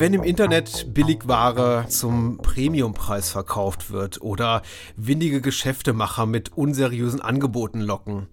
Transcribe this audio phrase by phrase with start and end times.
[0.00, 4.62] Wenn im Internet Billigware zum Premiumpreis verkauft wird oder
[4.96, 8.28] windige Geschäftemacher mit unseriösen Angeboten locken,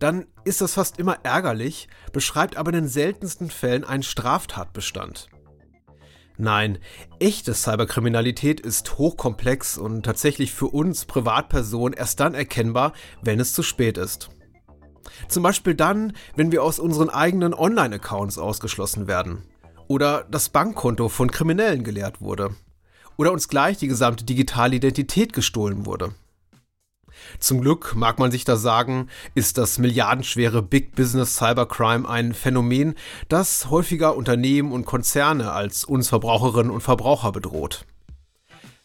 [0.00, 5.28] dann ist das fast immer ärgerlich, beschreibt aber in den seltensten Fällen einen Straftatbestand.
[6.36, 6.78] Nein,
[7.18, 13.62] echte Cyberkriminalität ist hochkomplex und tatsächlich für uns Privatpersonen erst dann erkennbar, wenn es zu
[13.62, 14.30] spät ist.
[15.28, 19.42] Zum Beispiel dann, wenn wir aus unseren eigenen Online-Accounts ausgeschlossen werden.
[19.86, 22.54] Oder das Bankkonto von Kriminellen geleert wurde.
[23.16, 26.14] Oder uns gleich die gesamte digitale Identität gestohlen wurde.
[27.38, 32.94] Zum Glück, mag man sich da sagen, ist das milliardenschwere Big Business Cybercrime ein Phänomen,
[33.28, 37.84] das häufiger Unternehmen und Konzerne als uns Verbraucherinnen und Verbraucher bedroht.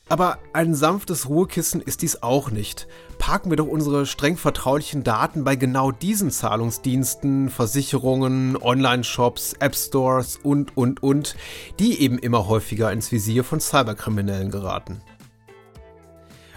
[0.09, 2.87] Aber ein sanftes Ruhekissen ist dies auch nicht.
[3.19, 10.75] Parken wir doch unsere streng vertraulichen Daten bei genau diesen Zahlungsdiensten, Versicherungen, Online-Shops, App-Stores und,
[10.75, 11.35] und, und,
[11.79, 15.01] die eben immer häufiger ins Visier von Cyberkriminellen geraten.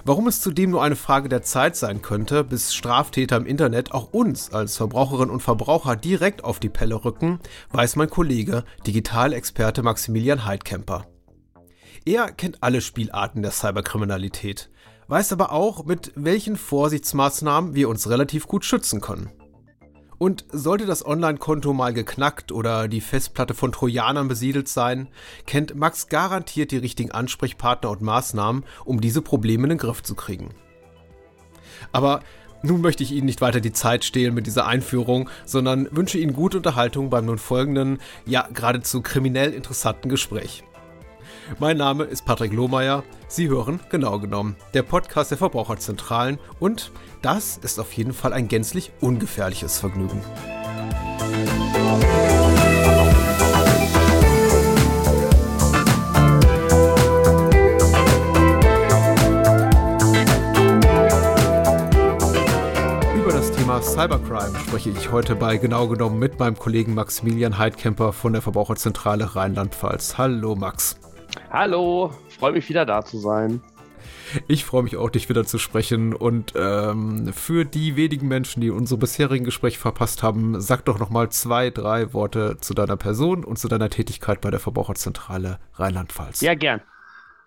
[0.05, 4.13] Warum es zudem nur eine Frage der Zeit sein könnte, bis Straftäter im Internet auch
[4.13, 7.41] uns als Verbraucherinnen und Verbraucher direkt auf die Pelle rücken,
[7.73, 11.07] weiß mein Kollege, Digitalexperte Maximilian Heidkemper.
[12.05, 14.71] Er kennt alle Spielarten der Cyberkriminalität,
[15.09, 19.31] weiß aber auch, mit welchen Vorsichtsmaßnahmen wir uns relativ gut schützen können.
[20.19, 25.09] Und sollte das Online-Konto mal geknackt oder die Festplatte von Trojanern besiedelt sein,
[25.45, 30.15] kennt Max garantiert die richtigen Ansprechpartner und Maßnahmen, um diese Probleme in den Griff zu
[30.15, 30.55] kriegen.
[31.93, 32.21] Aber
[32.63, 36.33] nun möchte ich Ihnen nicht weiter die Zeit stehlen mit dieser Einführung, sondern wünsche Ihnen
[36.33, 40.65] gute Unterhaltung beim nun folgenden, ja geradezu kriminell interessanten Gespräch.
[41.59, 43.05] Mein Name ist Patrick Lohmeier.
[43.29, 46.91] Sie hören genau genommen der Podcast der Verbraucherzentralen und
[47.23, 50.21] das ist auf jeden Fall ein gänzlich ungefährliches Vergnügen.
[63.15, 68.13] Über das Thema Cybercrime spreche ich heute bei genau genommen mit meinem Kollegen Maximilian Heidkemper
[68.13, 70.19] von der Verbraucherzentrale Rheinland-Pfalz.
[70.19, 70.97] Hallo Max.
[71.51, 73.63] Hallo, freue mich wieder da zu sein.
[74.49, 76.13] Ich freue mich auch, dich wieder zu sprechen.
[76.13, 81.11] Und ähm, für die wenigen Menschen, die unsere bisherigen Gespräche verpasst haben, sag doch noch
[81.11, 86.41] mal zwei, drei Worte zu deiner Person und zu deiner Tätigkeit bei der Verbraucherzentrale Rheinland-Pfalz.
[86.41, 86.83] Ja, gern.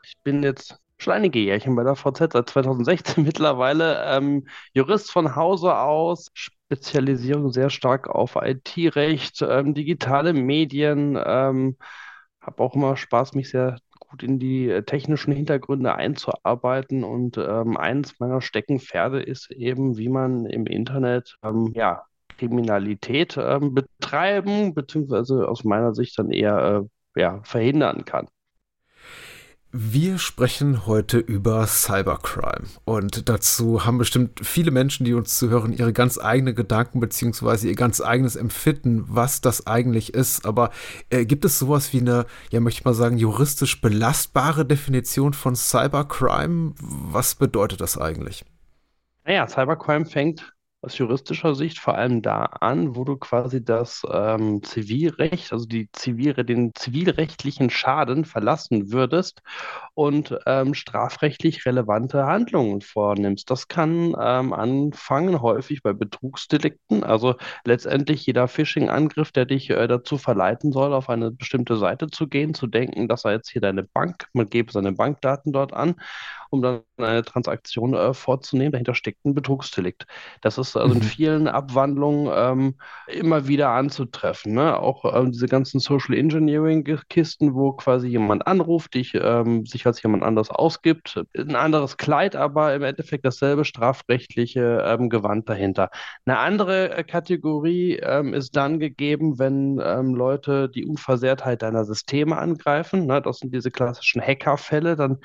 [0.04, 4.04] Ich bin jetzt schon einige Jährchen bei der VZ, seit 2016 mittlerweile.
[4.06, 11.20] Ähm, Jurist von Hause aus, Spezialisierung sehr stark auf IT-Recht, ähm, digitale Medien.
[11.24, 11.78] Ähm,
[12.42, 13.78] habe auch immer Spaß, mich sehr
[14.10, 17.04] gut in die äh, technischen Hintergründe einzuarbeiten.
[17.04, 22.04] Und ähm, eins meiner Steckenpferde ist eben, wie man im Internet ähm, ja,
[22.38, 26.84] Kriminalität ähm, betreiben, beziehungsweise aus meiner Sicht dann eher
[27.16, 28.28] äh, ja, verhindern kann.
[29.72, 35.94] Wir sprechen heute über Cybercrime und dazu haben bestimmt viele Menschen, die uns zuhören, ihre
[35.94, 40.48] ganz eigenen Gedanken beziehungsweise ihr ganz eigenes Empfinden, was das eigentlich ist.
[40.48, 40.72] Aber
[41.12, 45.56] äh, gibt es sowas wie eine, ja möchte ich mal sagen, juristisch belastbare Definition von
[45.56, 46.74] Cybercrime?
[46.80, 48.46] Was bedeutet das eigentlich?
[49.24, 54.64] Naja, Cybercrime fängt aus juristischer Sicht vor allem da an, wo du quasi das ähm,
[54.64, 59.42] Zivilrecht, also die Zivil den zivilrechtlichen Schaden verlassen würdest
[59.94, 63.50] und ähm, strafrechtlich relevante Handlungen vornimmst.
[63.50, 67.36] Das kann ähm, anfangen häufig bei Betrugsdelikten, also
[67.66, 72.54] letztendlich jeder Phishing-Angriff, der dich äh, dazu verleiten soll, auf eine bestimmte Seite zu gehen,
[72.54, 75.96] zu denken, dass er jetzt hier deine Bank, man gebe seine Bankdaten dort an
[76.50, 78.72] um dann eine Transaktion äh, vorzunehmen.
[78.72, 80.06] Dahinter steckt ein Betrugsdelikt.
[80.42, 81.04] Das ist also in mhm.
[81.04, 82.76] vielen Abwandlungen ähm,
[83.08, 84.54] immer wieder anzutreffen.
[84.54, 84.78] Ne?
[84.80, 90.24] Auch ähm, diese ganzen Social Engineering-Kisten, wo quasi jemand anruft, dich, ähm, sich als jemand
[90.24, 91.22] anders ausgibt.
[91.38, 95.90] Ein anderes Kleid, aber im Endeffekt dasselbe strafrechtliche ähm, Gewand dahinter.
[96.26, 102.38] Eine andere äh, Kategorie ähm, ist dann gegeben, wenn ähm, Leute die Unversehrtheit deiner Systeme
[102.38, 103.06] angreifen.
[103.06, 103.22] Ne?
[103.22, 104.96] Das sind diese klassischen Hackerfälle.
[104.96, 105.20] Dann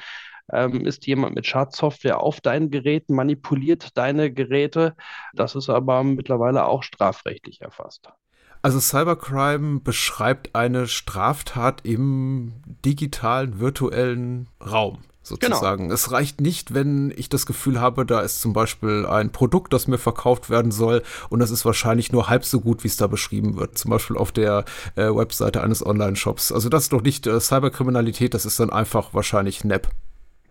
[0.52, 4.94] ähm, ist jemand mit Schadsoftware auf deinen Geräten, manipuliert deine Geräte.
[5.32, 8.08] Das ist aber mittlerweile auch strafrechtlich erfasst.
[8.62, 12.54] Also Cybercrime beschreibt eine Straftat im
[12.84, 15.84] digitalen, virtuellen Raum sozusagen.
[15.84, 15.94] Genau.
[15.94, 19.86] Es reicht nicht, wenn ich das Gefühl habe, da ist zum Beispiel ein Produkt, das
[19.86, 23.06] mir verkauft werden soll und das ist wahrscheinlich nur halb so gut, wie es da
[23.06, 23.76] beschrieben wird.
[23.76, 24.64] Zum Beispiel auf der
[24.96, 26.52] äh, Webseite eines Online-Shops.
[26.52, 29.88] Also das ist doch nicht äh, Cyberkriminalität, das ist dann einfach wahrscheinlich NEP.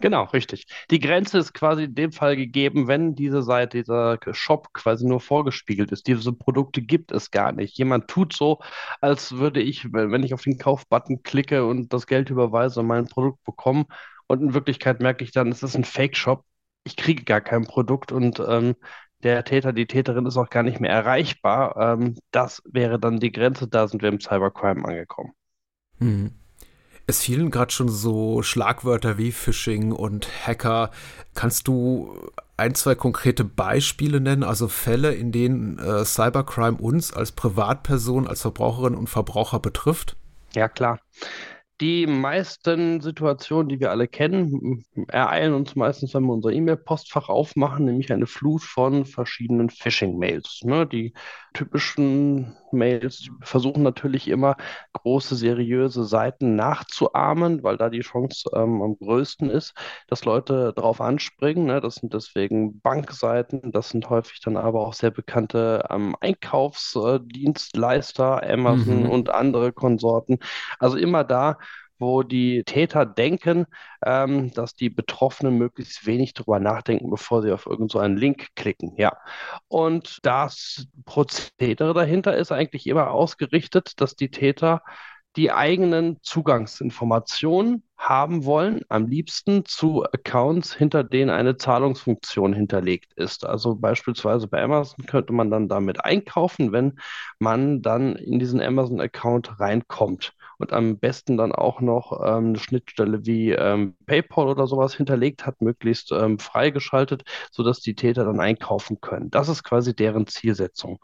[0.03, 0.65] Genau, richtig.
[0.91, 5.21] Die Grenze ist quasi in dem Fall gegeben, wenn diese Seite, dieser Shop quasi nur
[5.21, 6.07] vorgespiegelt ist.
[6.07, 7.77] Diese Produkte gibt es gar nicht.
[7.77, 8.59] Jemand tut so,
[8.99, 13.45] als würde ich, wenn ich auf den Kaufbutton klicke und das Geld überweise, mein Produkt
[13.45, 13.85] bekommen.
[14.27, 16.43] Und in Wirklichkeit merke ich dann, es ist ein Fake-Shop.
[16.83, 18.75] Ich kriege gar kein Produkt und ähm,
[19.23, 21.77] der Täter, die Täterin ist auch gar nicht mehr erreichbar.
[21.77, 23.69] Ähm, das wäre dann die Grenze.
[23.69, 25.31] Da sind wir im Cybercrime angekommen.
[25.99, 26.42] Hm.
[27.05, 30.91] Es fielen gerade schon so Schlagwörter wie Phishing und Hacker.
[31.33, 32.15] Kannst du
[32.55, 38.41] ein, zwei konkrete Beispiele nennen, also Fälle, in denen äh, Cybercrime uns als Privatperson, als
[38.41, 40.15] Verbraucherinnen und Verbraucher betrifft?
[40.53, 40.99] Ja, klar.
[41.81, 47.85] Die meisten Situationen, die wir alle kennen, ereilen uns meistens, wenn wir unser E-Mail-Postfach aufmachen,
[47.85, 50.61] nämlich eine Flut von verschiedenen Phishing-Mails.
[50.63, 50.85] Ne?
[50.87, 51.13] Die
[51.53, 54.55] typischen Mails versuchen natürlich immer
[54.93, 59.73] große, seriöse Seiten nachzuahmen, weil da die Chance ähm, am größten ist,
[60.07, 61.65] dass Leute darauf anspringen.
[61.65, 61.81] Ne?
[61.81, 69.03] Das sind deswegen Bankseiten, das sind häufig dann aber auch sehr bekannte ähm, Einkaufsdienstleister, Amazon
[69.03, 69.09] mhm.
[69.09, 70.39] und andere Konsorten.
[70.79, 71.57] Also immer da,
[71.99, 73.65] wo die Täter denken,
[74.05, 78.93] ähm, dass die Betroffenen möglichst wenig darüber nachdenken, bevor sie auf irgendeinen so Link klicken.
[78.97, 79.17] Ja.
[79.67, 84.81] Und das Prozedere dahinter ist eigentlich immer ausgerichtet, dass die Täter
[85.35, 93.45] die eigenen Zugangsinformationen haben wollen, am liebsten zu Accounts, hinter denen eine Zahlungsfunktion hinterlegt ist.
[93.45, 96.99] Also beispielsweise bei Amazon könnte man dann damit einkaufen, wenn
[97.39, 100.33] man dann in diesen Amazon-Account reinkommt
[100.63, 105.45] und am besten dann auch noch ähm, eine Schnittstelle wie ähm, PayPal oder sowas hinterlegt
[105.45, 109.29] hat, möglichst ähm, freigeschaltet, sodass die Täter dann einkaufen können.
[109.29, 110.99] Das ist quasi deren Zielsetzung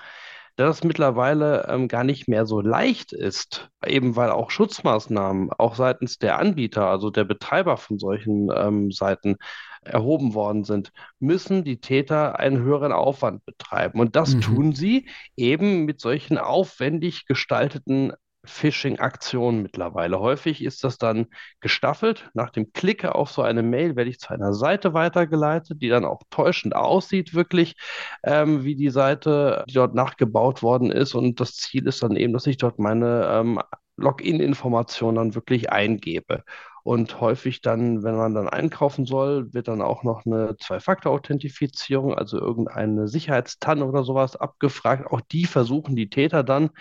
[0.56, 5.76] dass es mittlerweile ähm, gar nicht mehr so leicht ist, eben weil auch Schutzmaßnahmen auch
[5.76, 9.38] seitens der Anbieter, also der Betreiber von solchen ähm, Seiten,
[9.82, 14.00] erhoben worden sind, müssen die Täter einen höheren Aufwand betreiben.
[14.00, 14.42] Und das mhm.
[14.42, 18.14] tun sie eben mit solchen aufwendig gestalteten
[18.50, 20.20] Phishing-Aktionen mittlerweile.
[20.20, 21.28] Häufig ist das dann
[21.62, 22.30] gestaffelt.
[22.34, 26.06] Nach dem Klicke auf so eine Mail werde ich zu einer Seite weitergeleitet, die dann
[26.06, 27.76] auch täuschend aussieht, wirklich,
[28.24, 31.16] ähm, wie die Seite, die dort nachgebaut worden ist.
[31.16, 33.60] Und das Ziel ist dann eben, dass ich dort meine ähm,
[33.98, 36.44] Login-Informationen dann wirklich eingebe.
[36.84, 42.40] Und häufig dann, wenn man dann einkaufen soll, wird dann auch noch eine Zwei-Faktor-Authentifizierung, also
[42.40, 45.06] irgendeine Sicherheitstanne oder sowas abgefragt.
[45.12, 46.72] Auch die versuchen die Täter dann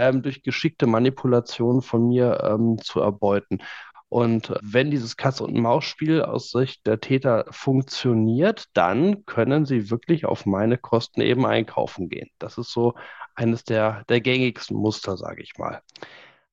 [0.00, 3.58] ähm, durch geschickte Manipulation von mir ähm, zu erbeuten.
[4.08, 10.76] Und wenn dieses Katz-und-Maus-Spiel aus Sicht der Täter funktioniert, dann können sie wirklich auf meine
[10.76, 12.28] Kosten eben einkaufen gehen.
[12.38, 12.92] Das ist so
[13.34, 15.80] eines der, der gängigsten Muster, sage ich mal.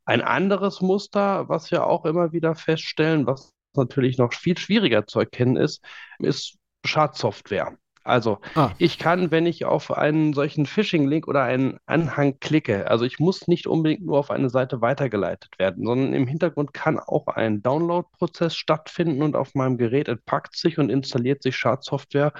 [0.05, 5.19] Ein anderes Muster, was wir auch immer wieder feststellen, was natürlich noch viel schwieriger zu
[5.19, 5.83] erkennen ist,
[6.19, 7.77] ist Schadsoftware.
[8.09, 8.71] Also ah.
[8.77, 13.47] ich kann, wenn ich auf einen solchen Phishing-Link oder einen Anhang klicke, also ich muss
[13.47, 18.55] nicht unbedingt nur auf eine Seite weitergeleitet werden, sondern im Hintergrund kann auch ein Download-Prozess
[18.55, 22.33] stattfinden und auf meinem Gerät entpackt sich und installiert sich Schadsoftware,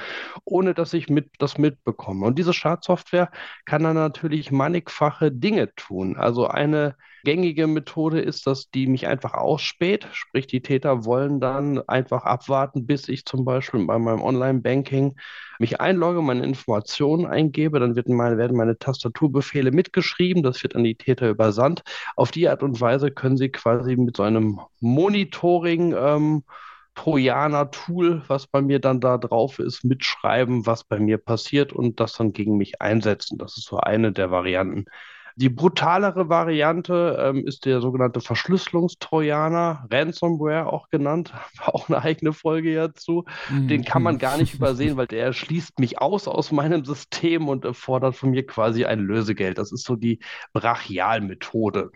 [0.44, 2.25] ohne dass ich mit, das mitbekomme.
[2.25, 3.31] Und diese Schadsoftware
[3.66, 6.18] kann dann natürlich mannigfache Dinge tun.
[6.18, 11.81] Also eine gängige Methode ist, dass die mich einfach ausspäht, sprich die Täter wollen dann
[11.88, 15.16] einfach abwarten, bis ich zum Beispiel bei meinem Online-Banking
[15.60, 20.95] mich einlogge, meine Informationen eingebe, dann meine, werden meine Tastaturbefehle mitgeschrieben, das wird an die
[20.95, 21.83] Täter übersandt.
[22.16, 26.44] Auf die Art und Weise können sie quasi mit so einem Monitoring ähm,
[26.95, 32.14] Trojaner-Tool, was bei mir dann da drauf ist, mitschreiben, was bei mir passiert und das
[32.14, 33.38] dann gegen mich einsetzen.
[33.38, 34.85] Das ist so eine der Varianten.
[35.40, 41.34] Die brutalere Variante ähm, ist der sogenannte Verschlüsselungstrojaner, Ransomware auch genannt,
[41.66, 43.24] auch eine eigene Folge dazu.
[43.50, 43.69] Mhm.
[43.69, 47.66] Den kann man gar nicht übersehen, weil der schließt mich aus aus meinem System und
[47.74, 49.58] fordert von mir quasi ein Lösegeld.
[49.58, 50.19] Das ist so die
[50.52, 51.92] Brachialmethode.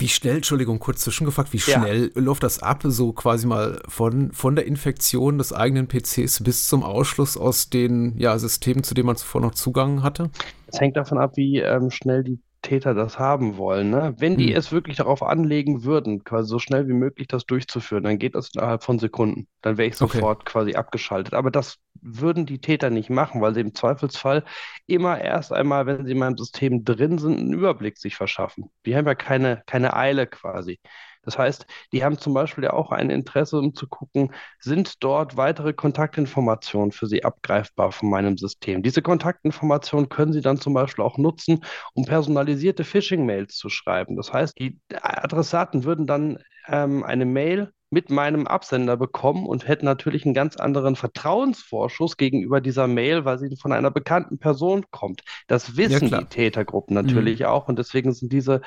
[0.00, 2.20] Wie schnell, Entschuldigung, kurz zwischengefragt, wie schnell ja.
[2.20, 6.82] läuft das ab, so quasi mal von, von der Infektion des eigenen PCs bis zum
[6.82, 10.30] Ausschluss aus den ja, Systemen, zu denen man zuvor noch Zugang hatte?
[10.66, 13.90] Es hängt davon ab, wie ähm, schnell die Täter das haben wollen.
[13.90, 14.14] Ne?
[14.18, 14.56] Wenn die hm.
[14.56, 18.50] es wirklich darauf anlegen würden, quasi so schnell wie möglich das durchzuführen, dann geht das
[18.54, 19.48] innerhalb von Sekunden.
[19.62, 20.50] Dann wäre ich sofort okay.
[20.52, 21.34] quasi abgeschaltet.
[21.34, 24.44] Aber das würden die Täter nicht machen, weil sie im Zweifelsfall
[24.86, 28.70] immer erst einmal, wenn sie in meinem System drin sind, einen Überblick sich verschaffen.
[28.86, 30.80] Die haben ja keine, keine Eile quasi.
[31.22, 35.36] Das heißt, die haben zum Beispiel ja auch ein Interesse, um zu gucken, sind dort
[35.36, 38.82] weitere Kontaktinformationen für sie abgreifbar von meinem System.
[38.82, 44.16] Diese Kontaktinformationen können sie dann zum Beispiel auch nutzen, um personalisierte Phishing-Mails zu schreiben.
[44.16, 49.84] Das heißt, die Adressaten würden dann ähm, eine Mail mit meinem Absender bekommen und hätten
[49.84, 55.22] natürlich einen ganz anderen Vertrauensvorschuss gegenüber dieser Mail, weil sie von einer bekannten Person kommt.
[55.48, 57.46] Das wissen ja, die Tätergruppen natürlich mhm.
[57.46, 58.60] auch und deswegen sind diese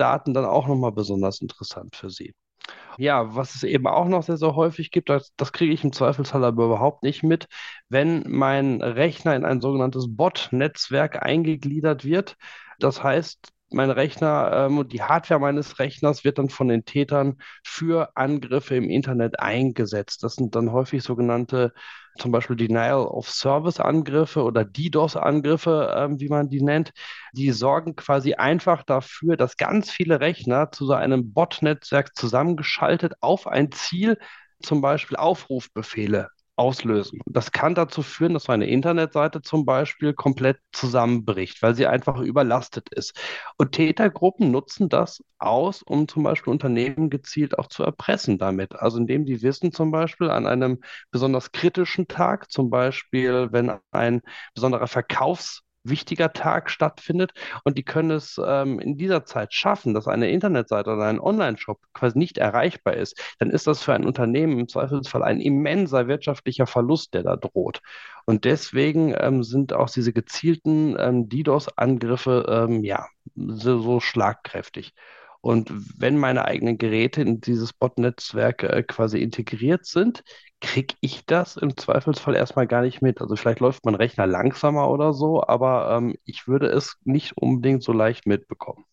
[0.00, 2.34] Personendaten dann auch nochmal besonders interessant für sie.
[2.98, 5.92] Ja, was es eben auch noch sehr, sehr häufig gibt, das, das kriege ich im
[5.92, 7.48] Zweifelsfall aber überhaupt nicht mit,
[7.88, 12.36] wenn mein Rechner in ein sogenanntes Bot-Netzwerk eingegliedert wird.
[12.78, 17.38] Das heißt, mein Rechner ähm, und die Hardware meines Rechners wird dann von den Tätern
[17.64, 20.22] für Angriffe im Internet eingesetzt.
[20.22, 21.72] Das sind dann häufig sogenannte
[22.18, 26.92] zum Beispiel Denial of Service Angriffe oder DDoS Angriffe, ähm, wie man die nennt.
[27.32, 33.46] Die sorgen quasi einfach dafür, dass ganz viele Rechner zu so einem Bot-Netzwerk zusammengeschaltet auf
[33.46, 34.18] ein Ziel,
[34.62, 36.28] zum Beispiel Aufrufbefehle
[36.60, 37.20] auslösen.
[37.24, 42.90] Das kann dazu führen, dass eine Internetseite zum Beispiel komplett zusammenbricht, weil sie einfach überlastet
[42.90, 43.18] ist.
[43.56, 48.74] Und Tätergruppen nutzen das aus, um zum Beispiel Unternehmen gezielt auch zu erpressen damit.
[48.76, 54.20] Also indem die wissen zum Beispiel an einem besonders kritischen Tag, zum Beispiel wenn ein
[54.54, 57.32] besonderer Verkaufs wichtiger Tag stattfindet
[57.64, 61.80] und die können es ähm, in dieser Zeit schaffen, dass eine Internetseite oder ein Online-Shop
[61.94, 66.66] quasi nicht erreichbar ist, dann ist das für ein Unternehmen im Zweifelsfall ein immenser wirtschaftlicher
[66.66, 67.80] Verlust, der da droht.
[68.26, 74.94] Und deswegen ähm, sind auch diese gezielten ähm, DDoS-Angriffe ähm, ja so, so schlagkräftig.
[75.40, 80.22] Und wenn meine eigenen Geräte in dieses Bot-Netzwerk äh, quasi integriert sind,
[80.60, 83.20] kriege ich das im Zweifelsfall erstmal gar nicht mit.
[83.20, 87.82] Also vielleicht läuft mein Rechner langsamer oder so, aber ähm, ich würde es nicht unbedingt
[87.82, 88.84] so leicht mitbekommen.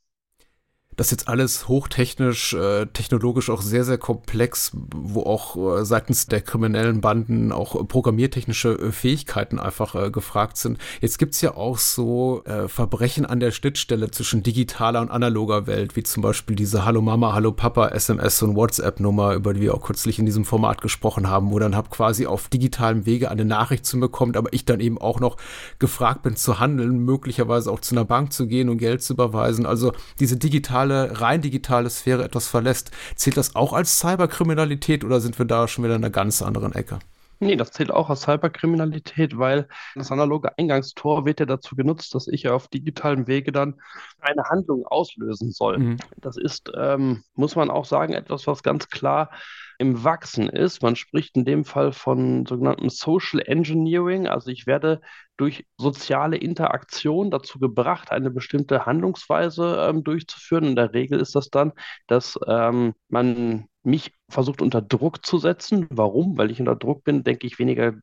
[0.97, 6.41] Das jetzt alles hochtechnisch, äh, technologisch auch sehr, sehr komplex, wo auch äh, seitens der
[6.41, 10.79] kriminellen Banden auch programmiertechnische äh, Fähigkeiten einfach äh, gefragt sind.
[10.99, 15.95] Jetzt gibt's ja auch so äh, Verbrechen an der Schnittstelle zwischen digitaler und analoger Welt,
[15.95, 19.83] wie zum Beispiel diese Hallo Mama, Hallo Papa, SMS und WhatsApp-Nummer, über die wir auch
[19.83, 23.85] kürzlich in diesem Format gesprochen haben, wo dann hab quasi auf digitalem Wege eine Nachricht
[23.85, 25.37] zu mir kommt, aber ich dann eben auch noch
[25.77, 29.67] gefragt bin zu handeln, möglicherweise auch zu einer Bank zu gehen und Geld zu überweisen.
[29.67, 35.19] Also diese digitale digitale, rein digitale Sphäre etwas verlässt, zählt das auch als Cyberkriminalität oder
[35.19, 36.99] sind wir da schon wieder in einer ganz anderen Ecke?
[37.39, 42.27] Nee, das zählt auch als Cyberkriminalität, weil das analoge Eingangstor wird ja dazu genutzt, dass
[42.27, 43.79] ich auf digitalem Wege dann
[44.19, 45.77] eine Handlung auslösen soll.
[45.77, 45.97] Mhm.
[46.17, 49.29] Das ist, ähm, muss man auch sagen, etwas, was ganz klar
[49.77, 50.81] im Wachsen ist.
[50.81, 54.27] Man spricht in dem Fall von sogenanntem Social Engineering.
[54.27, 55.01] Also ich werde
[55.37, 60.65] durch soziale Interaktion dazu gebracht, eine bestimmte Handlungsweise ähm, durchzuführen.
[60.65, 61.73] In der Regel ist das dann,
[62.07, 65.87] dass ähm, man mich versucht unter Druck zu setzen.
[65.89, 66.37] Warum?
[66.37, 67.93] Weil ich unter Druck bin, denke ich weniger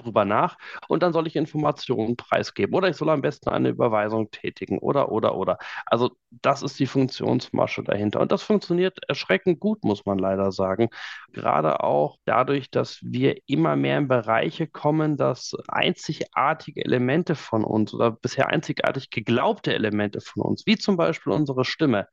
[0.00, 0.56] drüber nach
[0.88, 5.12] und dann soll ich Informationen preisgeben oder ich soll am besten eine Überweisung tätigen oder,
[5.12, 5.58] oder, oder.
[5.86, 10.88] Also das ist die Funktionsmasche dahinter und das funktioniert erschreckend gut, muss man leider sagen.
[11.32, 17.94] Gerade auch dadurch, dass wir immer mehr in Bereiche kommen, dass einzigartige Elemente von uns
[17.94, 22.06] oder bisher einzigartig geglaubte Elemente von uns, wie zum Beispiel unsere Stimme,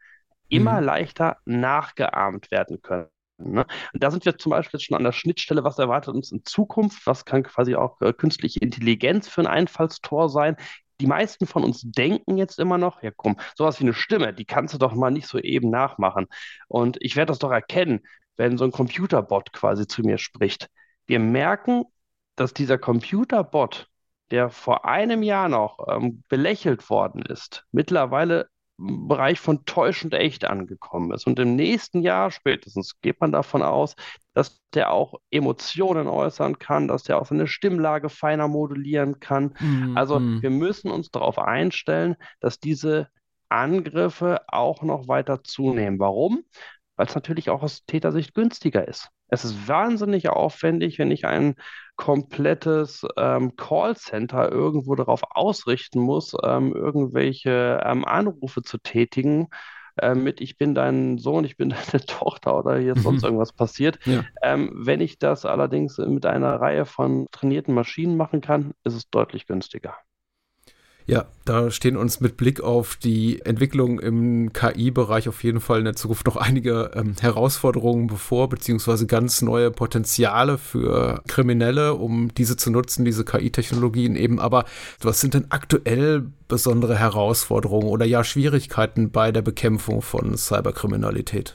[0.50, 0.86] immer mhm.
[0.86, 3.08] leichter nachgeahmt werden können.
[3.38, 3.66] Ne?
[3.94, 6.44] Und da sind wir zum Beispiel jetzt schon an der Schnittstelle, was erwartet uns in
[6.44, 10.58] Zukunft, was kann quasi auch äh, künstliche Intelligenz für ein Einfallstor sein.
[11.00, 14.46] Die meisten von uns denken jetzt immer noch, ja komm, sowas wie eine Stimme, die
[14.46, 16.28] kannst du doch mal nicht so eben nachmachen.
[16.68, 18.02] Und ich werde das doch erkennen,
[18.36, 20.70] wenn so ein Computerbot quasi zu mir spricht.
[21.06, 21.84] Wir merken,
[22.36, 23.88] dass dieser Computerbot,
[24.32, 31.12] der vor einem Jahr noch ähm, belächelt worden ist, mittlerweile Bereich von täuschend echt angekommen
[31.12, 31.26] ist.
[31.26, 33.96] Und im nächsten Jahr spätestens geht man davon aus,
[34.34, 39.56] dass der auch Emotionen äußern kann, dass der auch seine Stimmlage feiner modulieren kann.
[39.60, 39.98] Mhm.
[39.98, 40.44] Also mhm.
[40.44, 43.10] wir müssen uns darauf einstellen, dass diese
[43.50, 46.00] Angriffe auch noch weiter zunehmen.
[46.00, 46.44] Warum?
[46.96, 49.10] Weil es natürlich auch aus Tätersicht günstiger ist.
[49.30, 51.56] Es ist wahnsinnig aufwendig, wenn ich ein
[51.96, 59.48] komplettes ähm, Callcenter irgendwo darauf ausrichten muss, ähm, irgendwelche ähm, Anrufe zu tätigen.
[59.98, 63.28] Äh, mit ich bin dein Sohn, ich bin deine Tochter oder hier ist sonst mhm.
[63.28, 64.00] irgendwas passiert.
[64.06, 64.24] Ja.
[64.42, 69.10] Ähm, wenn ich das allerdings mit einer Reihe von trainierten Maschinen machen kann, ist es
[69.10, 69.96] deutlich günstiger.
[71.10, 75.86] Ja, da stehen uns mit Blick auf die Entwicklung im KI-Bereich auf jeden Fall in
[75.86, 82.58] der Zukunft noch einige ähm, Herausforderungen bevor, beziehungsweise ganz neue Potenziale für Kriminelle, um diese
[82.58, 84.42] zu nutzen, diese KI-Technologien eben.
[84.42, 84.66] Aber
[85.00, 91.54] was sind denn aktuell besondere Herausforderungen oder ja Schwierigkeiten bei der Bekämpfung von Cyberkriminalität?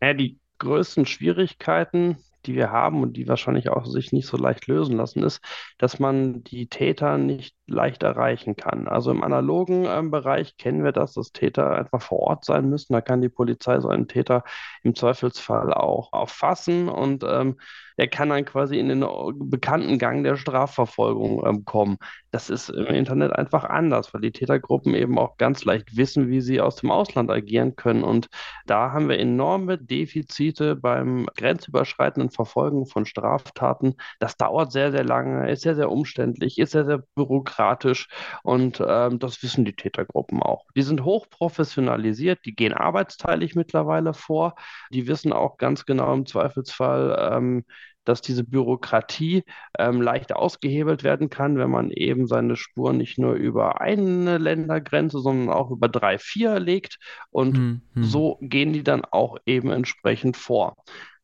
[0.00, 4.66] Ja, die größten Schwierigkeiten die wir haben und die wahrscheinlich auch sich nicht so leicht
[4.66, 5.40] lösen lassen, ist,
[5.78, 8.88] dass man die Täter nicht leicht erreichen kann.
[8.88, 12.92] Also im analogen ähm, Bereich kennen wir das, dass Täter einfach vor Ort sein müssen.
[12.92, 14.44] Da kann die Polizei so einen Täter
[14.82, 17.58] im Zweifelsfall auch auffassen und ähm,
[17.96, 19.04] er kann dann quasi in den
[19.50, 21.98] bekannten Gang der Strafverfolgung ähm, kommen.
[22.30, 26.40] Das ist im Internet einfach anders, weil die Tätergruppen eben auch ganz leicht wissen, wie
[26.40, 28.04] sie aus dem Ausland agieren können.
[28.04, 28.28] Und
[28.66, 33.94] da haben wir enorme Defizite beim grenzüberschreitenden Verfolgen von Straftaten.
[34.18, 38.08] Das dauert sehr, sehr lange, ist sehr, sehr umständlich, ist sehr, sehr bürokratisch
[38.42, 40.66] und ähm, das wissen die Tätergruppen auch.
[40.76, 44.54] Die sind hoch professionalisiert, die gehen arbeitsteilig mittlerweile vor,
[44.90, 47.64] die wissen auch ganz genau im Zweifelsfall, ähm,
[48.04, 49.44] dass diese Bürokratie
[49.78, 55.20] ähm, leicht ausgehebelt werden kann, wenn man eben seine Spuren nicht nur über eine Ländergrenze,
[55.20, 56.98] sondern auch über drei, vier legt.
[57.30, 58.04] Und hm, hm.
[58.04, 60.76] so gehen die dann auch eben entsprechend vor.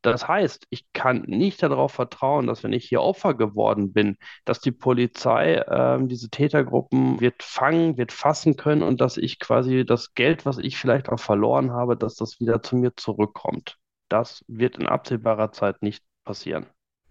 [0.03, 4.61] Das heißt, ich kann nicht darauf vertrauen, dass wenn ich hier Opfer geworden bin, dass
[4.61, 10.15] die Polizei ähm, diese Tätergruppen wird fangen, wird fassen können und dass ich quasi das
[10.15, 13.77] Geld, was ich vielleicht auch verloren habe, dass das wieder zu mir zurückkommt.
[14.09, 16.67] Das wird in absehbarer Zeit nicht passieren.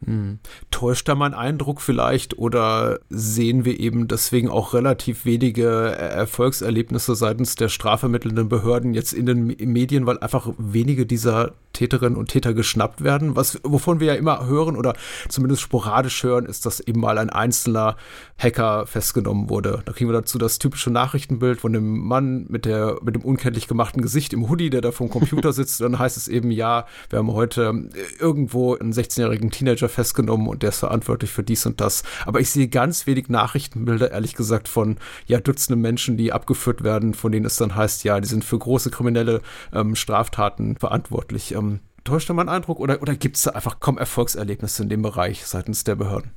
[0.06, 0.40] Hm.
[0.78, 7.56] Täuscht da mein Eindruck vielleicht oder sehen wir eben deswegen auch relativ wenige Erfolgserlebnisse seitens
[7.56, 13.04] der strafvermittelnden Behörden jetzt in den Medien, weil einfach wenige dieser Täterinnen und Täter geschnappt
[13.04, 13.36] werden.
[13.36, 14.94] Was, wovon wir ja immer hören oder
[15.30, 17.96] zumindest sporadisch hören, ist, dass eben mal ein einzelner
[18.38, 19.82] Hacker festgenommen wurde.
[19.86, 23.68] Da kriegen wir dazu das typische Nachrichtenbild von dem Mann mit, der, mit dem unkenntlich
[23.68, 25.82] gemachten Gesicht im Hoodie, der da vom Computer sitzt.
[25.82, 30.67] dann heißt es eben, ja, wir haben heute irgendwo einen 16-jährigen Teenager festgenommen und der
[30.70, 32.04] ist verantwortlich für dies und das.
[32.26, 37.14] Aber ich sehe ganz wenig Nachrichtenbilder, ehrlich gesagt, von ja, Dutzenden Menschen, die abgeführt werden,
[37.14, 39.42] von denen es dann heißt, ja, die sind für große kriminelle
[39.74, 41.54] ähm, Straftaten verantwortlich.
[41.54, 45.02] Ähm, täuscht da mein Eindruck oder, oder gibt es da einfach kaum Erfolgserlebnisse in dem
[45.02, 46.32] Bereich seitens der Behörden?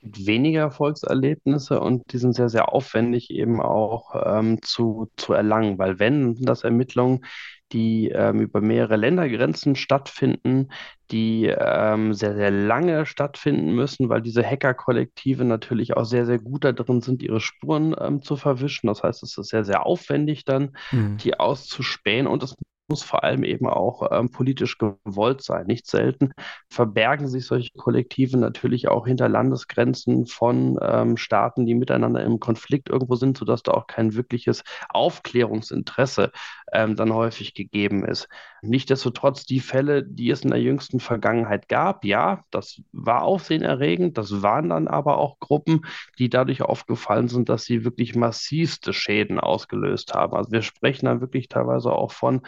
[0.00, 5.98] weniger Erfolgserlebnisse und die sind sehr, sehr aufwendig eben auch ähm, zu, zu erlangen, weil
[5.98, 7.24] wenn das Ermittlungen,
[7.72, 10.68] die ähm, über mehrere Ländergrenzen stattfinden,
[11.10, 16.64] die ähm, sehr, sehr lange stattfinden müssen, weil diese Hacker-Kollektive natürlich auch sehr, sehr gut
[16.64, 18.86] darin sind, ihre Spuren ähm, zu verwischen.
[18.86, 21.16] Das heißt, es ist sehr, sehr aufwendig dann, mhm.
[21.18, 22.54] die auszuspähen und es
[22.88, 25.66] muss vor allem eben auch ähm, politisch gewollt sein.
[25.66, 26.32] Nicht selten
[26.70, 32.88] verbergen sich solche Kollektive natürlich auch hinter Landesgrenzen von ähm, Staaten, die miteinander im Konflikt
[32.88, 36.32] irgendwo sind, sodass da auch kein wirkliches Aufklärungsinteresse
[36.72, 38.28] ähm, dann häufig gegeben ist.
[38.62, 44.18] Nichtsdestotrotz die Fälle, die es in der jüngsten Vergangenheit gab, ja, das war aufsehenerregend.
[44.18, 45.86] Das waren dann aber auch Gruppen,
[46.18, 50.34] die dadurch aufgefallen sind, dass sie wirklich massivste Schäden ausgelöst haben.
[50.34, 52.42] Also wir sprechen dann wirklich teilweise auch von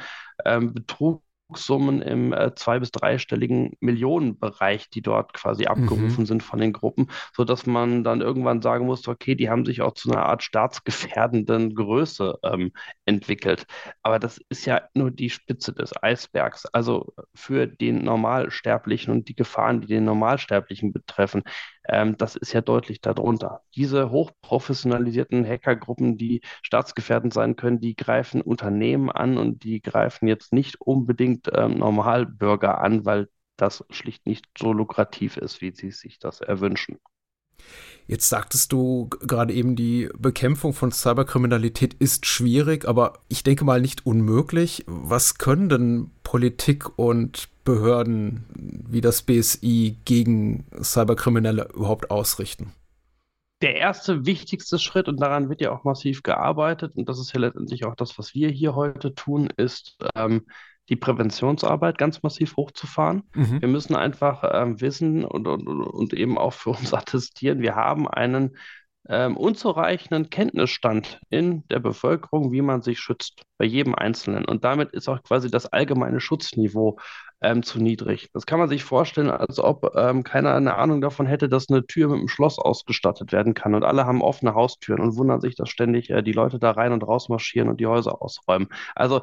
[0.44, 1.22] ähm, Betrug
[1.56, 5.68] Summen im äh, zwei- bis dreistelligen Millionenbereich, die dort quasi mhm.
[5.68, 6.26] abgerufen mhm.
[6.26, 9.94] sind von den Gruppen, sodass man dann irgendwann sagen musste, okay, die haben sich auch
[9.94, 12.72] zu einer Art staatsgefährdenden Größe ähm,
[13.04, 13.66] entwickelt.
[14.02, 16.66] Aber das ist ja nur die Spitze des Eisbergs.
[16.66, 21.42] Also für den Normalsterblichen und die Gefahren, die den Normalsterblichen betreffen,
[21.90, 23.62] ähm, das ist ja deutlich darunter.
[23.74, 30.52] Diese hochprofessionalisierten Hackergruppen, die staatsgefährdend sein können, die greifen Unternehmen an und die greifen jetzt
[30.52, 36.18] nicht unbedingt ähm, Normalbürger an, weil das schlicht nicht so lukrativ ist, wie sie sich
[36.18, 36.98] das erwünschen.
[38.10, 43.80] Jetzt sagtest du gerade eben, die Bekämpfung von Cyberkriminalität ist schwierig, aber ich denke mal
[43.80, 44.84] nicht unmöglich.
[44.88, 52.72] Was können denn Politik und Behörden wie das BSI gegen Cyberkriminelle überhaupt ausrichten?
[53.62, 57.38] Der erste wichtigste Schritt, und daran wird ja auch massiv gearbeitet, und das ist ja
[57.38, 60.46] letztendlich auch das, was wir hier heute tun, ist ähm,
[60.90, 63.22] die Präventionsarbeit ganz massiv hochzufahren.
[63.34, 63.62] Mhm.
[63.62, 68.08] Wir müssen einfach ähm, wissen und, und, und eben auch für uns attestieren, wir haben
[68.08, 68.56] einen
[69.08, 74.44] ähm, unzureichenden Kenntnisstand in der Bevölkerung, wie man sich schützt, bei jedem Einzelnen.
[74.44, 76.98] Und damit ist auch quasi das allgemeine Schutzniveau
[77.42, 78.28] ähm, zu niedrig.
[78.32, 81.86] Das kann man sich vorstellen, als ob ähm, keiner eine Ahnung davon hätte, dass eine
[81.86, 83.74] Tür mit einem Schloss ausgestattet werden kann.
[83.74, 86.92] Und alle haben offene Haustüren und wundern sich, dass ständig äh, die Leute da rein
[86.92, 88.68] und raus marschieren und die Häuser ausräumen.
[88.94, 89.22] Also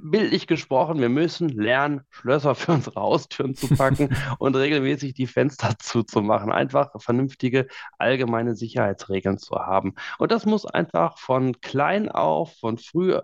[0.00, 5.74] bildlich gesprochen, wir müssen lernen, Schlösser für unsere Haustüren zu packen und regelmäßig die Fenster
[5.78, 6.52] zuzumachen.
[6.52, 7.66] Einfach vernünftige
[7.98, 9.94] allgemeine Sicherheitsregeln zu haben.
[10.18, 13.18] Und das muss einfach von klein auf, von früh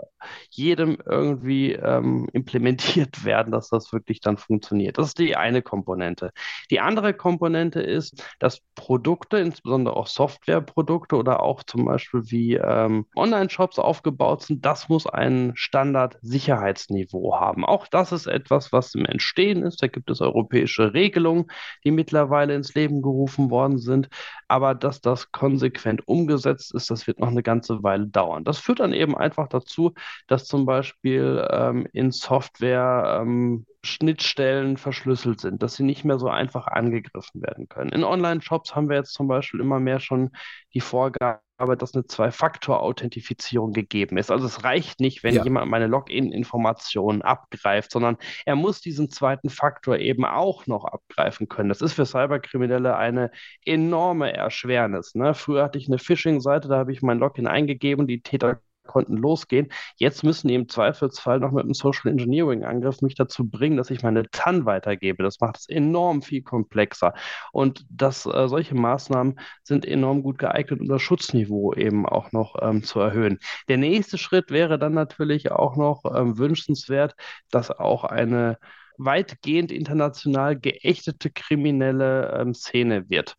[0.51, 4.99] jedem irgendwie ähm, implementiert werden, dass das wirklich dann funktioniert.
[4.99, 6.33] Das ist die eine Komponente.
[6.71, 13.07] Die andere Komponente ist, dass Produkte, insbesondere auch Softwareprodukte oder auch zum Beispiel wie ähm,
[13.17, 17.65] Online-Shops aufgebaut sind, das muss ein Standard-Sicherheitsniveau haben.
[17.65, 19.83] Auch das ist etwas, was im Entstehen ist.
[19.83, 21.47] Da gibt es europäische Regelungen,
[21.85, 24.09] die mittlerweile ins Leben gerufen worden sind.
[24.49, 28.45] Aber dass das konsequent umgesetzt ist, das wird noch eine ganze Weile dauern.
[28.45, 29.95] Das führt dann eben einfach dazu,
[30.27, 33.67] dass zum Beispiel ähm, in Software ähm,
[34.17, 37.91] Schnittstellen verschlüsselt sind, dass sie nicht mehr so einfach angegriffen werden können.
[37.91, 40.31] In Online-Shops haben wir jetzt zum Beispiel immer mehr schon
[40.73, 41.41] die Vorgabe,
[41.79, 44.31] dass eine Zwei-Faktor-Authentifizierung gegeben ist.
[44.31, 45.45] Also es reicht nicht, wenn ja.
[45.45, 51.69] jemand meine Login-Informationen abgreift, sondern er muss diesen zweiten Faktor eben auch noch abgreifen können.
[51.69, 53.31] Das ist für Cyberkriminelle eine
[53.65, 55.15] enorme Erschwernis.
[55.15, 55.35] Ne?
[55.35, 59.69] Früher hatte ich eine Phishing-Seite, da habe ich mein Login eingegeben, die Täter konnten losgehen.
[59.97, 63.91] Jetzt müssen die im Zweifelsfall noch mit einem Social Engineering Angriff mich dazu bringen, dass
[63.91, 65.23] ich meine TAN weitergebe.
[65.23, 67.15] Das macht es enorm viel komplexer.
[67.53, 72.57] Und das, äh, solche Maßnahmen sind enorm gut geeignet, um das Schutzniveau eben auch noch
[72.61, 73.39] ähm, zu erhöhen.
[73.69, 77.15] Der nächste Schritt wäre dann natürlich auch noch ähm, wünschenswert,
[77.51, 78.59] dass auch eine
[78.99, 83.37] weitgehend international geächtete kriminelle ähm, Szene wird,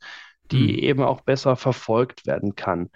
[0.51, 0.79] die mhm.
[0.79, 2.89] eben auch besser verfolgt werden kann.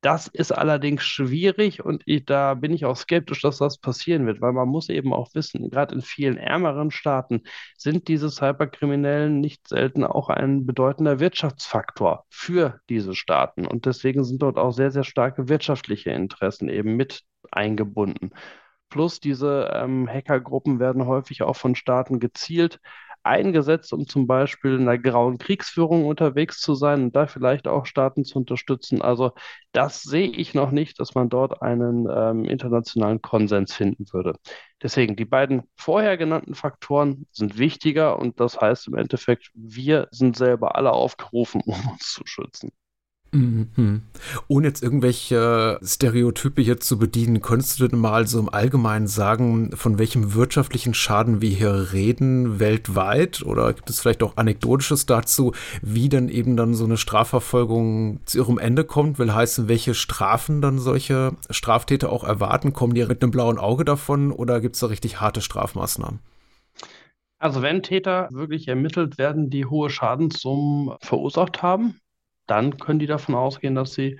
[0.00, 4.40] Das ist allerdings schwierig und ich, da bin ich auch skeptisch, dass das passieren wird,
[4.40, 7.42] weil man muss eben auch wissen, gerade in vielen ärmeren Staaten
[7.76, 14.40] sind diese Cyberkriminellen nicht selten auch ein bedeutender Wirtschaftsfaktor für diese Staaten und deswegen sind
[14.40, 18.30] dort auch sehr, sehr starke wirtschaftliche Interessen eben mit eingebunden.
[18.90, 22.80] Plus diese ähm, Hackergruppen werden häufig auch von Staaten gezielt
[23.22, 27.86] eingesetzt, um zum Beispiel in der grauen Kriegsführung unterwegs zu sein und da vielleicht auch
[27.86, 29.02] Staaten zu unterstützen.
[29.02, 29.32] Also
[29.72, 34.34] das sehe ich noch nicht, dass man dort einen ähm, internationalen Konsens finden würde.
[34.82, 40.36] Deswegen, die beiden vorher genannten Faktoren sind wichtiger und das heißt im Endeffekt, wir sind
[40.36, 42.72] selber alle aufgerufen, um uns zu schützen.
[43.30, 44.02] Mhm.
[44.48, 49.76] Ohne jetzt irgendwelche Stereotype hier zu bedienen, könntest du denn mal so im Allgemeinen sagen,
[49.76, 53.42] von welchem wirtschaftlichen Schaden wir hier reden weltweit?
[53.42, 58.38] Oder gibt es vielleicht auch Anekdotisches dazu, wie dann eben dann so eine Strafverfolgung zu
[58.38, 59.18] ihrem Ende kommt?
[59.18, 62.72] Will heißen, welche Strafen dann solche Straftäter auch erwarten?
[62.72, 66.20] Kommen die mit einem blauen Auge davon oder gibt es da richtig harte Strafmaßnahmen?
[67.38, 72.00] Also wenn Täter wirklich ermittelt werden, die hohe Schadenssummen verursacht haben,
[72.48, 74.18] dann können die davon ausgehen, dass sie,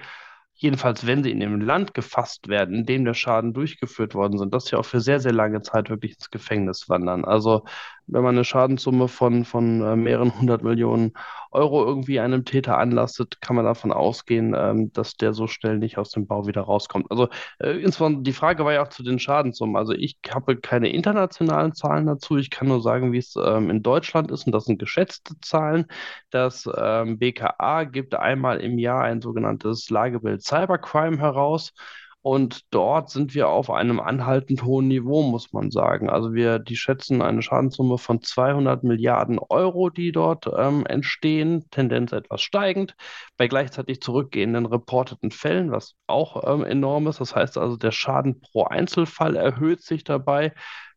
[0.54, 4.54] jedenfalls wenn sie in dem Land gefasst werden, in dem der Schaden durchgeführt worden sind,
[4.54, 7.24] dass sie auch für sehr, sehr lange Zeit wirklich ins Gefängnis wandern.
[7.24, 7.64] Also
[8.08, 11.12] wenn man eine Schadenssumme von, von äh, mehreren hundert Millionen
[11.50, 15.98] Euro irgendwie einem Täter anlastet, kann man davon ausgehen, ähm, dass der so schnell nicht
[15.98, 17.10] aus dem Bau wieder rauskommt.
[17.10, 19.76] Also äh, insbesondere die Frage war ja auch zu den Schadenssummen.
[19.76, 22.36] Also ich habe keine internationalen Zahlen dazu.
[22.36, 25.86] Ich kann nur sagen, wie es ähm, in Deutschland ist und das sind geschätzte Zahlen.
[26.30, 31.72] Das ähm, BKA gibt einmal im Jahr ein sogenanntes Lagebild Cybercrime heraus.
[32.20, 36.10] Und dort sind wir auf einem anhaltend hohen Niveau, muss man sagen.
[36.10, 42.12] Also wir, die schätzen eine Schadenssumme von 200 Milliarden Euro, die dort ähm, entstehen, Tendenz
[42.12, 42.96] etwas steigend,
[43.36, 47.20] bei gleichzeitig zurückgehenden reporteten Fällen, was auch ähm, enorm ist.
[47.20, 50.52] Das heißt also, der Schaden pro Einzelfall erhöht sich dabei.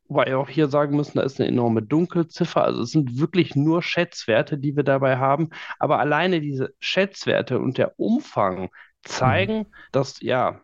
[0.08, 2.64] Wobei wir auch hier sagen müssen, da ist eine enorme Dunkelziffer.
[2.64, 5.52] Also es sind wirklich nur Schätzwerte, die wir dabei haben.
[5.80, 8.72] Aber alleine diese Schätzwerte und der Umfang
[9.04, 9.66] zeigen, mhm.
[9.92, 10.62] dass ja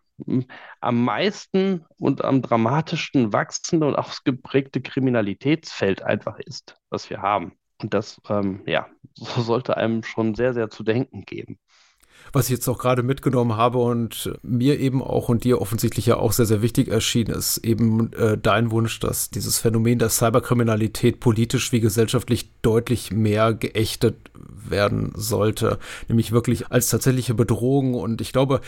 [0.80, 7.52] am meisten und am dramatischsten wachsende und ausgeprägte Kriminalitätsfeld einfach ist, was wir haben.
[7.80, 11.58] Und das, ähm, ja, so sollte einem schon sehr, sehr zu denken geben
[12.32, 16.16] was ich jetzt auch gerade mitgenommen habe und mir eben auch und dir offensichtlich ja
[16.16, 21.20] auch sehr, sehr wichtig erschienen ist, eben äh, dein Wunsch, dass dieses Phänomen der Cyberkriminalität
[21.20, 24.16] politisch wie gesellschaftlich deutlich mehr geächtet
[24.70, 25.78] werden sollte,
[26.08, 27.94] nämlich wirklich als tatsächliche Bedrohung.
[27.94, 28.60] Und ich glaube,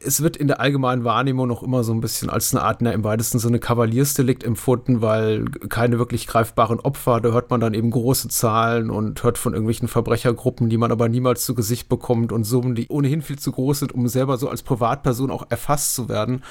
[0.00, 2.92] es wird in der allgemeinen Wahrnehmung noch immer so ein bisschen als eine Art, na,
[2.92, 7.90] im weitesten Sinne Kavaliersdelikt empfunden, weil keine wirklich greifbaren Opfer, da hört man dann eben
[7.90, 12.44] große Zahlen und hört von irgendwelchen Verbrechergruppen, die man aber niemals zu Gesicht bekommt und
[12.44, 16.08] Summen, die ohnehin viel zu groß sind, um selber so als Privatperson auch erfasst zu
[16.08, 16.42] werden.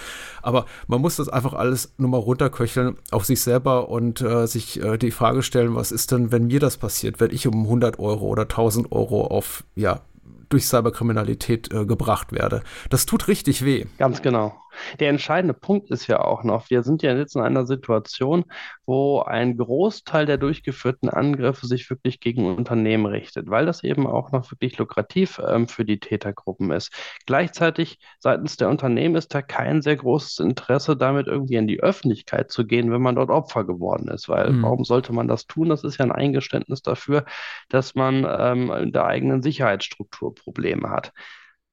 [0.42, 4.82] Aber man muss das einfach alles nur mal runterköcheln auf sich selber und äh, sich
[4.82, 8.00] äh, die Frage stellen, was ist denn, wenn mir das passiert, wenn ich um 100
[8.00, 10.02] Euro oder 1000 Euro auf, ja,
[10.50, 12.64] durch Cyberkriminalität äh, gebracht werde.
[12.90, 13.86] Das tut richtig weh.
[13.98, 14.56] Ganz genau.
[15.00, 18.46] Der entscheidende Punkt ist ja auch noch, wir sind ja jetzt in einer Situation,
[18.86, 24.32] wo ein Großteil der durchgeführten Angriffe sich wirklich gegen Unternehmen richtet, weil das eben auch
[24.32, 26.92] noch wirklich lukrativ ähm, für die Tätergruppen ist.
[27.26, 32.52] Gleichzeitig seitens der Unternehmen ist da kein sehr großes Interesse, damit irgendwie in die Öffentlichkeit
[32.52, 34.64] zu gehen, wenn man dort Opfer geworden ist, weil mhm.
[34.64, 35.70] warum sollte man das tun?
[35.70, 37.26] Das ist ja ein Eingeständnis dafür,
[37.70, 41.14] dass man ähm, in der eigenen Sicherheitsstruktur Probleme hat.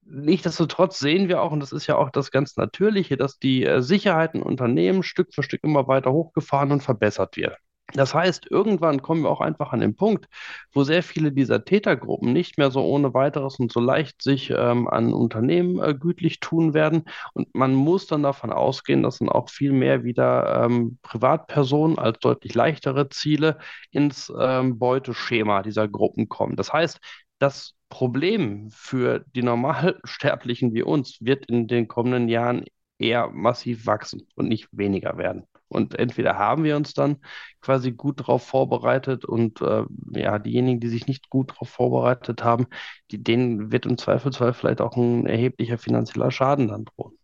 [0.06, 3.80] Nichtsdestotrotz sehen wir auch, und das ist ja auch das ganz Natürliche, dass die äh,
[3.82, 7.56] Sicherheit in Unternehmen Stück für Stück immer weiter hochgefahren und verbessert wird.
[7.92, 10.26] Das heißt, irgendwann kommen wir auch einfach an den Punkt,
[10.72, 14.88] wo sehr viele dieser Tätergruppen nicht mehr so ohne weiteres und so leicht sich ähm,
[14.88, 17.04] an Unternehmen äh, gütlich tun werden.
[17.34, 22.18] Und man muss dann davon ausgehen, dass dann auch viel mehr wieder ähm, Privatpersonen als
[22.20, 23.58] deutlich leichtere Ziele
[23.90, 26.56] ins ähm, Beuteschema dieser Gruppen kommen.
[26.56, 26.98] Das heißt,
[27.38, 32.64] das Problem für die Normalsterblichen wie uns wird in den kommenden Jahren
[32.99, 35.44] eher massiv wachsen und nicht weniger werden.
[35.68, 37.16] Und entweder haben wir uns dann
[37.61, 42.66] quasi gut darauf vorbereitet und äh, ja, diejenigen, die sich nicht gut darauf vorbereitet haben,
[43.11, 47.18] die, denen wird im Zweifelsfall vielleicht auch ein erheblicher finanzieller Schaden dann drohen.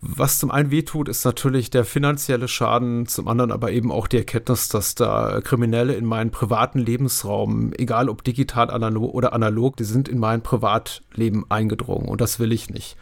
[0.00, 4.18] Was zum einen wehtut, ist natürlich der finanzielle Schaden, zum anderen aber eben auch die
[4.18, 10.08] Erkenntnis, dass da Kriminelle in meinen privaten Lebensraum, egal ob digital oder analog, die sind
[10.08, 12.96] in mein Privatleben eingedrungen und das will ich nicht.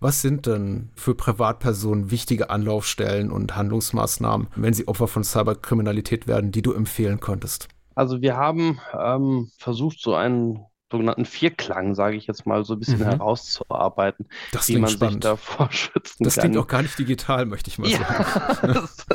[0.00, 6.52] Was sind denn für Privatpersonen wichtige Anlaufstellen und Handlungsmaßnahmen, wenn sie Opfer von Cyberkriminalität werden,
[6.52, 7.68] die du empfehlen könntest?
[7.94, 12.78] Also wir haben ähm, versucht, so einen sogenannten Vierklang, sage ich jetzt mal, so ein
[12.78, 13.04] bisschen mhm.
[13.04, 15.14] herauszuarbeiten, das wie man spannend.
[15.14, 16.42] sich davor schützen das kann.
[16.42, 18.62] Das klingt auch gar nicht digital, möchte ich mal ja, sagen.
[18.74, 19.06] das,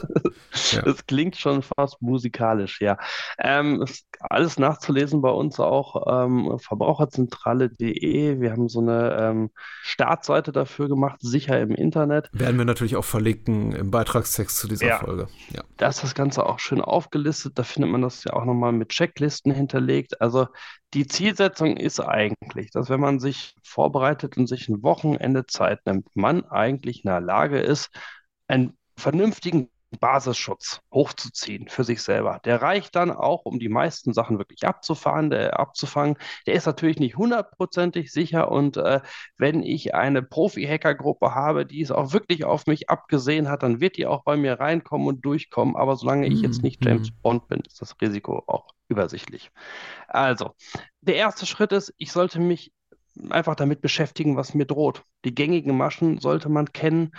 [0.71, 0.81] ja.
[0.81, 2.97] das, klingt schon fast musikalisch, ja.
[3.37, 3.85] Ähm,
[4.19, 8.39] alles nachzulesen bei uns auch ähm, verbraucherzentrale.de.
[8.39, 12.29] Wir haben so eine ähm, Startseite dafür gemacht, sicher im Internet.
[12.31, 14.99] Werden wir natürlich auch verlinken im Beitragstext zu dieser ja.
[14.99, 15.27] Folge.
[15.51, 15.63] Ja.
[15.77, 17.57] Da ist das Ganze auch schön aufgelistet.
[17.57, 20.21] Da findet man das ja auch nochmal mit Checklisten hinterlegt.
[20.21, 20.47] Also
[20.93, 26.07] die Zielsetzung ist eigentlich, dass wenn man sich vorbereitet und sich ein Wochenende Zeit nimmt,
[26.15, 27.89] man eigentlich in der Lage ist,
[28.47, 32.39] einen vernünftigen Basisschutz hochzuziehen für sich selber.
[32.45, 36.17] Der reicht dann auch, um die meisten Sachen wirklich abzufahren, der, abzufangen.
[36.47, 39.01] Der ist natürlich nicht hundertprozentig sicher und äh,
[39.37, 43.97] wenn ich eine Profi-Hacker-Gruppe habe, die es auch wirklich auf mich abgesehen hat, dann wird
[43.97, 45.75] die auch bei mir reinkommen und durchkommen.
[45.75, 47.15] Aber solange ich jetzt nicht James mhm.
[47.21, 49.51] Bond bin, ist das Risiko auch übersichtlich.
[50.07, 50.51] Also,
[51.01, 52.71] der erste Schritt ist, ich sollte mich
[53.29, 55.03] einfach damit beschäftigen, was mir droht.
[55.25, 57.11] Die gängigen Maschen sollte man kennen.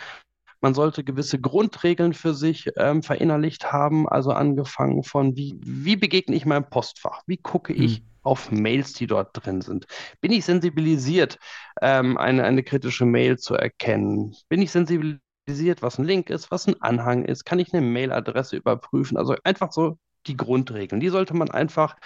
[0.62, 6.37] Man sollte gewisse Grundregeln für sich ähm, verinnerlicht haben, also angefangen von, wie, wie begegne
[6.37, 7.22] ich meinem Postfach?
[7.27, 8.05] Wie gucke ich hm.
[8.22, 9.87] auf Mails, die dort drin sind?
[10.20, 11.38] Bin ich sensibilisiert,
[11.81, 14.37] ähm, eine, eine kritische Mail zu erkennen?
[14.48, 17.44] Bin ich sensibilisiert, was ein Link ist, was ein Anhang ist?
[17.44, 19.16] Kann ich eine Mailadresse überprüfen?
[19.16, 19.98] Also einfach so
[20.29, 21.01] die Grundregeln.
[21.01, 21.96] Die sollte man einfach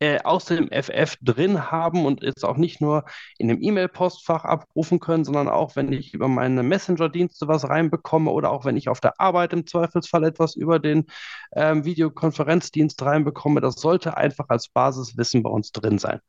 [0.00, 3.04] äh, aus dem FF drin haben und jetzt auch nicht nur
[3.38, 8.50] in dem E-Mail-Postfach abrufen können, sondern auch, wenn ich über meine Messenger-Dienste was reinbekomme oder
[8.50, 11.06] auch wenn ich auf der Arbeit im Zweifelsfall etwas über den
[11.52, 13.60] ähm, Videokonferenzdienst reinbekomme.
[13.60, 16.20] Das sollte einfach als Basiswissen bei uns drin sein.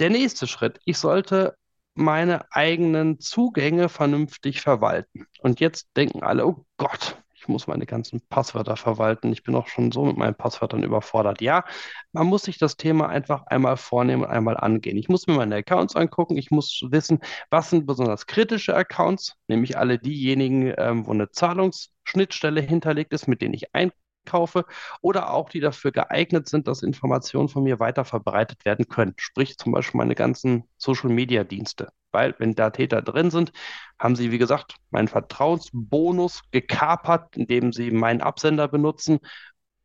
[0.00, 1.56] Der nächste Schritt, ich sollte
[1.94, 5.26] meine eigenen Zugänge vernünftig verwalten.
[5.40, 9.30] Und jetzt denken alle, oh Gott, ich muss meine ganzen Passwörter verwalten.
[9.30, 11.42] Ich bin auch schon so mit meinen Passwörtern überfordert.
[11.42, 11.64] Ja,
[12.12, 14.96] man muss sich das Thema einfach einmal vornehmen und einmal angehen.
[14.96, 16.38] Ich muss mir meine Accounts angucken.
[16.38, 22.62] Ich muss wissen, was sind besonders kritische Accounts, nämlich alle diejenigen, ähm, wo eine Zahlungsschnittstelle
[22.62, 23.92] hinterlegt ist, mit denen ich ein
[24.24, 24.64] kaufe
[25.00, 29.14] oder auch die dafür geeignet sind, dass Informationen von mir weiter verbreitet werden können.
[29.16, 31.88] Sprich zum Beispiel meine ganzen Social-Media-Dienste.
[32.12, 33.52] Weil wenn da Täter drin sind,
[33.98, 39.18] haben sie, wie gesagt, meinen Vertrauensbonus gekapert, indem sie meinen Absender benutzen,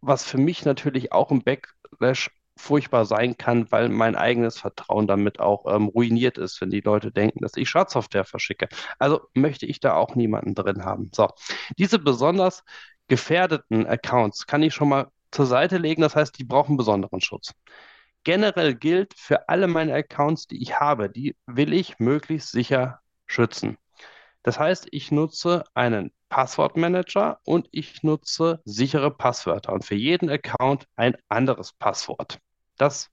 [0.01, 5.39] was für mich natürlich auch im Backlash furchtbar sein kann, weil mein eigenes Vertrauen damit
[5.39, 8.67] auch ähm, ruiniert ist, wenn die Leute denken, dass ich Schadsoftware verschicke.
[8.99, 11.09] Also möchte ich da auch niemanden drin haben.
[11.13, 11.29] So,
[11.77, 12.63] diese besonders
[13.09, 16.01] gefährdeten Accounts kann ich schon mal zur Seite legen.
[16.01, 17.53] Das heißt, die brauchen besonderen Schutz.
[18.23, 23.77] Generell gilt für alle meine Accounts, die ich habe, die will ich möglichst sicher schützen.
[24.43, 30.87] Das heißt, ich nutze einen Passwortmanager und ich nutze sichere Passwörter und für jeden Account
[30.95, 32.39] ein anderes Passwort.
[32.77, 33.11] Das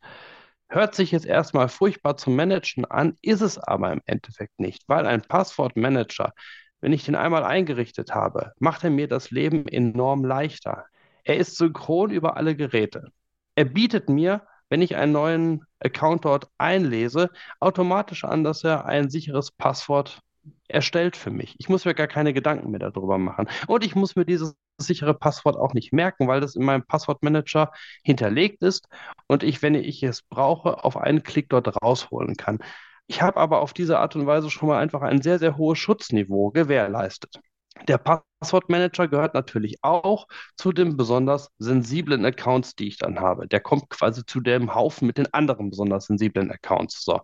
[0.69, 5.07] hört sich jetzt erstmal furchtbar zu managen an, ist es aber im Endeffekt nicht, weil
[5.07, 6.33] ein Passwortmanager
[6.81, 10.85] wenn ich den einmal eingerichtet habe, macht er mir das Leben enorm leichter.
[11.25, 13.11] Er ist synchron über alle Geräte.
[13.55, 19.11] Er bietet mir, wenn ich einen neuen Account dort einlese, automatisch an, dass er ein
[19.11, 20.21] sicheres Passwort
[20.69, 21.55] erstellt für mich.
[21.59, 23.49] Ich muss mir gar keine Gedanken mehr darüber machen.
[23.67, 27.73] Und ich muss mir dieses sichere Passwort auch nicht merken, weil das in meinem Passwortmanager
[28.03, 28.89] hinterlegt ist
[29.27, 32.59] und ich, wenn ich es brauche, auf einen Klick dort rausholen kann.
[33.07, 35.79] Ich habe aber auf diese Art und Weise schon mal einfach ein sehr, sehr hohes
[35.79, 37.41] Schutzniveau gewährleistet.
[37.89, 43.47] Der Passwortmanager gehört natürlich auch zu den besonders sensiblen Accounts, die ich dann habe.
[43.49, 47.05] Der kommt quasi zu dem Haufen mit den anderen besonders sensiblen Accounts.
[47.05, 47.21] So.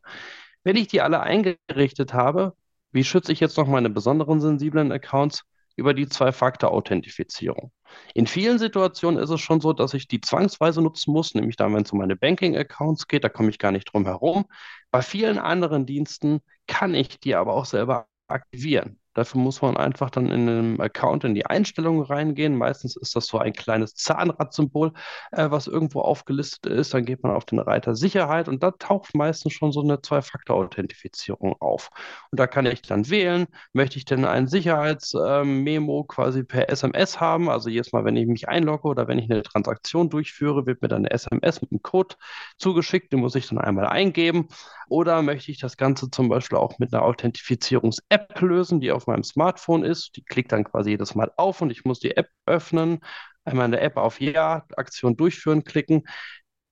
[0.62, 2.54] Wenn ich die alle eingerichtet habe,
[2.92, 5.42] wie schütze ich jetzt noch meine besonderen sensiblen Accounts?
[5.76, 7.72] Über die Zwei-Faktor-Authentifizierung.
[8.14, 11.74] In vielen Situationen ist es schon so, dass ich die zwangsweise nutzen muss, nämlich dann,
[11.74, 14.46] wenn es um meine Banking-Accounts geht, da komme ich gar nicht drum herum.
[14.90, 19.01] Bei vielen anderen Diensten kann ich die aber auch selber aktivieren.
[19.14, 22.56] Dafür muss man einfach dann in einem Account in die Einstellungen reingehen.
[22.56, 24.92] Meistens ist das so ein kleines Zahnradsymbol,
[25.32, 26.94] äh, was irgendwo aufgelistet ist.
[26.94, 31.56] Dann geht man auf den Reiter Sicherheit und da taucht meistens schon so eine Zwei-Faktor-Authentifizierung
[31.60, 31.90] auf.
[32.30, 37.20] Und da kann ich dann wählen, möchte ich denn ein Sicherheitsmemo äh, quasi per SMS
[37.20, 37.50] haben?
[37.50, 40.88] Also jedes Mal, wenn ich mich einlogge oder wenn ich eine Transaktion durchführe, wird mir
[40.88, 42.16] dann eine SMS mit einem Code
[42.56, 43.12] zugeschickt.
[43.12, 44.48] Den muss ich dann einmal eingeben.
[44.88, 49.24] Oder möchte ich das Ganze zum Beispiel auch mit einer Authentifizierungs-App lösen, die auf meinem
[49.24, 50.16] Smartphone ist?
[50.16, 53.00] Die klickt dann quasi jedes Mal auf und ich muss die App öffnen,
[53.44, 56.04] einmal in der App auf Ja, Aktion durchführen klicken.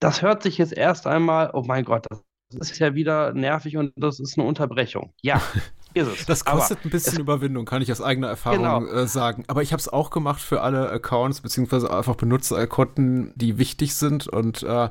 [0.00, 2.22] Das hört sich jetzt erst einmal, oh mein Gott, das
[2.54, 5.12] ist ja wieder nervig und das ist eine Unterbrechung.
[5.22, 5.40] Ja,
[5.94, 6.26] ist es.
[6.26, 9.02] Das kostet Aber ein bisschen Überwindung, kann ich aus eigener Erfahrung genau.
[9.02, 9.44] äh, sagen.
[9.48, 14.28] Aber ich habe es auch gemacht für alle Accounts, beziehungsweise einfach Benutzerkonten, die wichtig sind.
[14.28, 14.88] Und äh,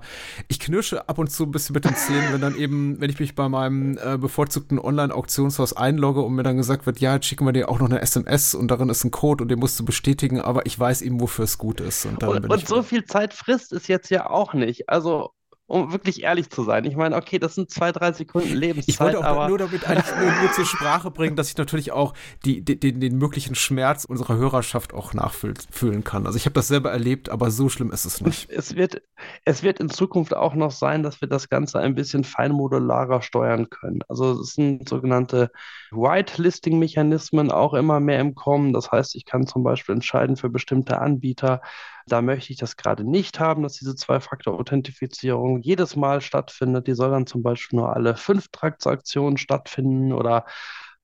[0.47, 3.19] ich knirsche ab und zu ein bisschen mit den Zähnen, wenn dann eben, wenn ich
[3.19, 7.45] mich bei meinem äh, bevorzugten Online-Auktionshaus einlogge und mir dann gesagt wird, ja, jetzt schicken
[7.45, 9.85] wir dir auch noch eine SMS und darin ist ein Code und den musst du
[9.85, 12.05] bestätigen, aber ich weiß eben, wofür es gut ist.
[12.05, 14.89] Und, und, und so viel Zeit frisst es jetzt ja auch nicht.
[14.89, 15.31] Also
[15.69, 16.83] um wirklich ehrlich zu sein.
[16.85, 18.89] Ich meine, okay, das sind zwei, drei Sekunden Lebenszeit.
[18.89, 21.91] Ich wollte auch aber nur damit eigentlich nur, nur, zur Sprache bringen, dass ich natürlich
[21.91, 26.25] auch die, die, den, den möglichen Schmerz unserer Hörerschaft auch nachfühlen kann.
[26.25, 28.49] Also ich habe das selber erlebt, aber so schlimm ist es nicht.
[28.49, 29.03] Es wird,
[29.45, 33.69] es wird in Zukunft auch noch sein, dass wir das Ganze ein bisschen feinmodularer steuern
[33.69, 33.99] können.
[34.07, 35.51] Also es sind sogenannte
[35.91, 38.73] Whitelisting-Mechanismen auch immer mehr im Kommen.
[38.73, 41.61] Das heißt, ich kann zum Beispiel entscheiden für bestimmte Anbieter,
[42.07, 46.87] da möchte ich das gerade nicht haben, dass diese Zwei-Faktor-Authentifizierung jedes Mal stattfindet.
[46.87, 50.45] Die soll dann zum Beispiel nur alle fünf Transaktionen stattfinden oder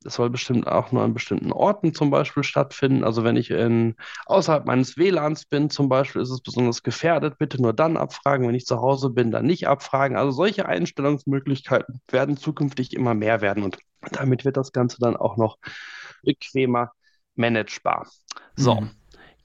[0.06, 3.04] es soll bestimmt auch nur an bestimmten Orten zum Beispiel stattfinden.
[3.04, 3.96] Also wenn ich in,
[4.28, 7.40] außerhalb meines WLANs bin zum Beispiel, ist es besonders gefährdet.
[7.40, 8.48] Bitte nur dann abfragen.
[8.48, 10.16] Wenn ich zu Hause bin, dann nicht abfragen.
[10.16, 13.80] Also solche Einstellungsmöglichkeiten werden zukünftig immer mehr werden und
[14.12, 15.58] damit wird das Ganze dann auch noch
[16.22, 16.92] bequemer
[17.36, 18.08] managebar.
[18.56, 18.82] So.
[18.82, 18.92] Mhm.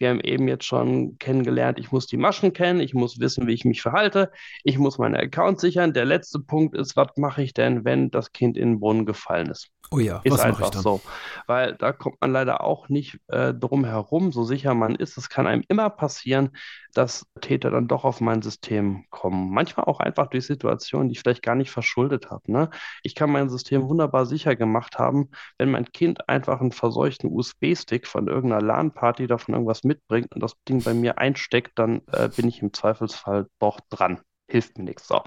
[0.00, 3.52] Wir haben eben jetzt schon kennengelernt, ich muss die Maschen kennen, ich muss wissen, wie
[3.52, 4.32] ich mich verhalte,
[4.64, 5.92] ich muss meine Accounts sichern.
[5.92, 9.50] Der letzte Punkt ist, was mache ich denn, wenn das Kind in den Brunnen gefallen
[9.50, 9.70] ist?
[9.92, 10.82] Oh ja, ist was einfach ich dann?
[10.82, 11.00] so.
[11.46, 15.18] Weil da kommt man leider auch nicht äh, drum herum, so sicher man ist.
[15.18, 16.50] Es kann einem immer passieren,
[16.94, 19.50] dass Täter dann doch auf mein System kommen.
[19.50, 22.50] Manchmal auch einfach durch Situationen, die ich vielleicht gar nicht verschuldet habe.
[22.52, 22.70] Ne?
[23.02, 28.06] Ich kann mein System wunderbar sicher gemacht haben, wenn mein Kind einfach einen verseuchten USB-Stick
[28.06, 32.48] von irgendeiner LAN-Party davon irgendwas mitbringt und das Ding bei mir einsteckt, dann äh, bin
[32.48, 34.20] ich im Zweifelsfall doch dran.
[34.48, 35.08] Hilft mir nichts.
[35.08, 35.22] So.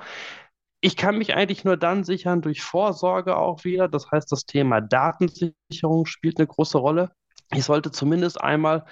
[0.82, 3.88] Ich kann mich eigentlich nur dann sichern durch Vorsorge auch wieder.
[3.88, 7.12] Das heißt, das Thema Datensicherung spielt eine große Rolle.
[7.54, 8.86] Ich sollte zumindest einmal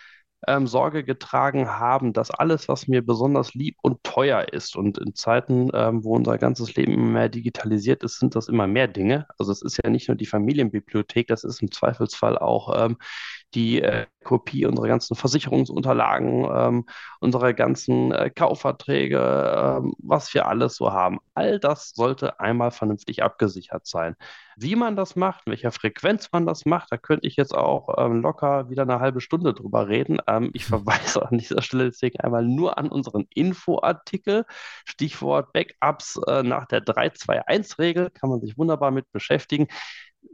[0.47, 5.13] ähm, Sorge getragen haben, dass alles, was mir besonders lieb und teuer ist, und in
[5.15, 9.27] Zeiten, ähm, wo unser ganzes Leben immer mehr digitalisiert ist, sind das immer mehr Dinge.
[9.37, 12.97] Also es ist ja nicht nur die Familienbibliothek, das ist im Zweifelsfall auch ähm,
[13.53, 16.85] die äh, Kopie unserer ganzen Versicherungsunterlagen, ähm,
[17.19, 21.19] unserer ganzen äh, Kaufverträge, ähm, was wir alles so haben.
[21.33, 24.15] All das sollte einmal vernünftig abgesichert sein.
[24.57, 27.95] Wie man das macht, in welcher Frequenz man das macht, da könnte ich jetzt auch
[27.97, 30.19] ähm, locker wieder eine halbe Stunde drüber reden.
[30.27, 34.45] Ähm, ich verweise an dieser Stelle deswegen einmal nur an unseren Infoartikel.
[34.85, 39.67] Stichwort Backups äh, nach der 321-Regel kann man sich wunderbar mit beschäftigen.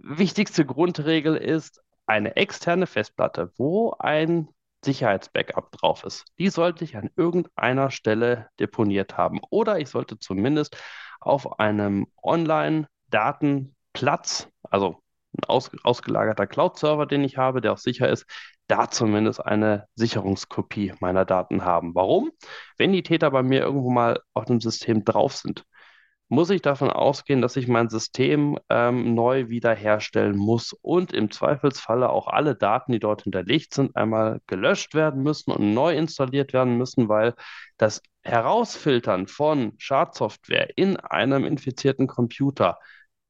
[0.02, 4.50] Wichtigste Grundregel ist, eine externe Festplatte, wo ein
[4.84, 6.26] Sicherheitsbackup drauf ist.
[6.40, 9.40] Die sollte ich an irgendeiner Stelle deponiert haben.
[9.50, 10.78] Oder ich sollte zumindest
[11.20, 15.02] auf einem Online-Datenplatz, also
[15.34, 18.26] ein aus, ausgelagerter Cloud-Server, den ich habe, der auch sicher ist,
[18.68, 21.94] da zumindest eine Sicherungskopie meiner Daten haben.
[21.96, 22.32] Warum?
[22.78, 25.66] Wenn die Täter bei mir irgendwo mal auf dem System drauf sind,
[26.30, 32.10] muss ich davon ausgehen, dass ich mein System ähm, neu wiederherstellen muss und im Zweifelsfalle
[32.10, 36.78] auch alle Daten, die dort hinterlegt sind, einmal gelöscht werden müssen und neu installiert werden
[36.78, 37.34] müssen, weil
[37.78, 42.78] das Herausfiltern von Schadsoftware in einem infizierten Computer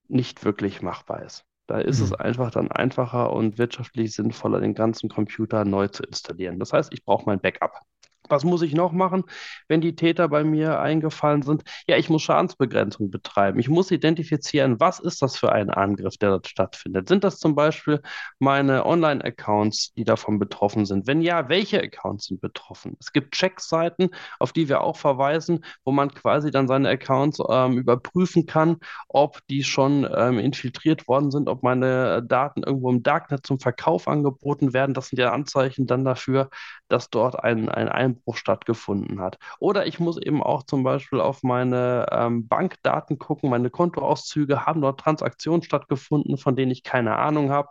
[0.07, 1.43] nicht wirklich machbar ist.
[1.67, 2.05] Da ist mhm.
[2.05, 6.59] es einfach dann einfacher und wirtschaftlich sinnvoller, den ganzen Computer neu zu installieren.
[6.59, 7.81] Das heißt, ich brauche mein Backup.
[8.29, 9.23] Was muss ich noch machen,
[9.67, 11.63] wenn die Täter bei mir eingefallen sind?
[11.87, 13.59] Ja, ich muss Schadensbegrenzung betreiben.
[13.59, 17.07] Ich muss identifizieren, was ist das für ein Angriff, der dort stattfindet.
[17.07, 18.01] Sind das zum Beispiel
[18.39, 21.07] meine Online-Accounts, die davon betroffen sind?
[21.07, 22.95] Wenn ja, welche Accounts sind betroffen?
[22.99, 27.77] Es gibt Checkseiten, auf die wir auch verweisen, wo man quasi dann seine Accounts ähm,
[27.77, 28.77] überprüfen kann,
[29.07, 34.07] ob die schon ähm, infiltriert worden sind, ob meine Daten irgendwo im Darknet zum Verkauf
[34.07, 34.93] angeboten werden.
[34.93, 36.49] Das sind ja Anzeichen dann dafür,
[36.87, 39.37] dass dort ein, ein Einbruch stattgefunden hat.
[39.59, 44.81] Oder ich muss eben auch zum Beispiel auf meine ähm, Bankdaten gucken, meine Kontoauszüge, haben
[44.81, 47.69] dort Transaktionen stattgefunden, von denen ich keine Ahnung habe.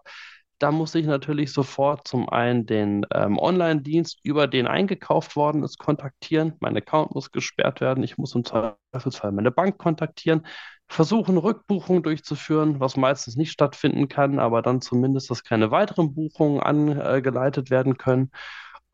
[0.59, 5.79] Da muss ich natürlich sofort zum einen den ähm, Online-Dienst, über den eingekauft worden ist,
[5.79, 6.55] kontaktieren.
[6.61, 8.03] Mein Account muss gesperrt werden.
[8.03, 10.47] Ich muss im Zweifelsfall meine Bank kontaktieren,
[10.89, 16.61] versuchen, Rückbuchungen durchzuführen, was meistens nicht stattfinden kann, aber dann zumindest, dass keine weiteren Buchungen
[16.61, 18.31] angeleitet werden können.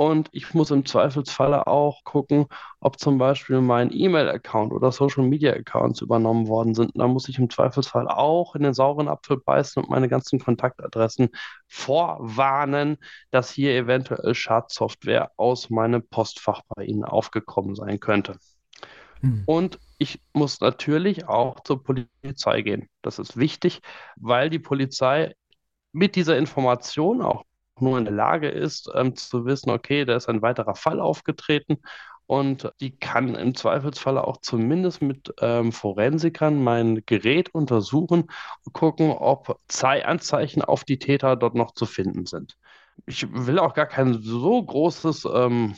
[0.02, 2.46] Und ich muss im Zweifelsfalle auch gucken,
[2.80, 6.90] ob zum Beispiel mein E-Mail-Account oder Social-Media-Accounts übernommen worden sind.
[6.96, 11.28] da muss ich im Zweifelsfall auch in den sauren Apfel beißen und meine ganzen Kontaktadressen
[11.68, 12.98] vorwarnen,
[13.30, 18.38] dass hier eventuell Schadsoftware aus meinem Postfach bei Ihnen aufgekommen sein könnte.
[19.20, 19.44] Hm.
[19.46, 22.88] Und ich muss natürlich auch zur Polizei gehen.
[23.02, 23.80] Das ist wichtig,
[24.16, 25.36] weil die Polizei
[25.92, 27.44] mit dieser Information auch
[27.80, 31.78] nur in der Lage ist, ähm, zu wissen, okay, da ist ein weiterer Fall aufgetreten
[32.26, 38.30] und die kann im Zweifelsfall auch zumindest mit ähm, Forensikern mein Gerät untersuchen
[38.64, 42.56] und gucken, ob Anzeichen auf die Täter dort noch zu finden sind.
[43.06, 45.74] Ich will auch gar kein so großes ähm,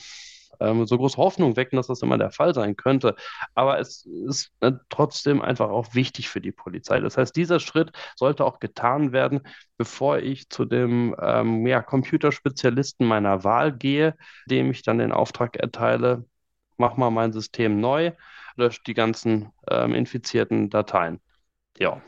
[0.61, 3.17] ähm, so große Hoffnung wecken, dass das immer der Fall sein könnte.
[3.55, 7.01] Aber es ist äh, trotzdem einfach auch wichtig für die Polizei.
[7.01, 9.41] Das heißt, dieser Schritt sollte auch getan werden,
[9.77, 15.57] bevor ich zu dem ähm, ja, Computerspezialisten meiner Wahl gehe, dem ich dann den Auftrag
[15.57, 16.25] erteile,
[16.77, 18.13] mach mal mein System neu,
[18.57, 21.21] löscht die ganzen ähm, infizierten Dateien.
[21.79, 22.01] Ja.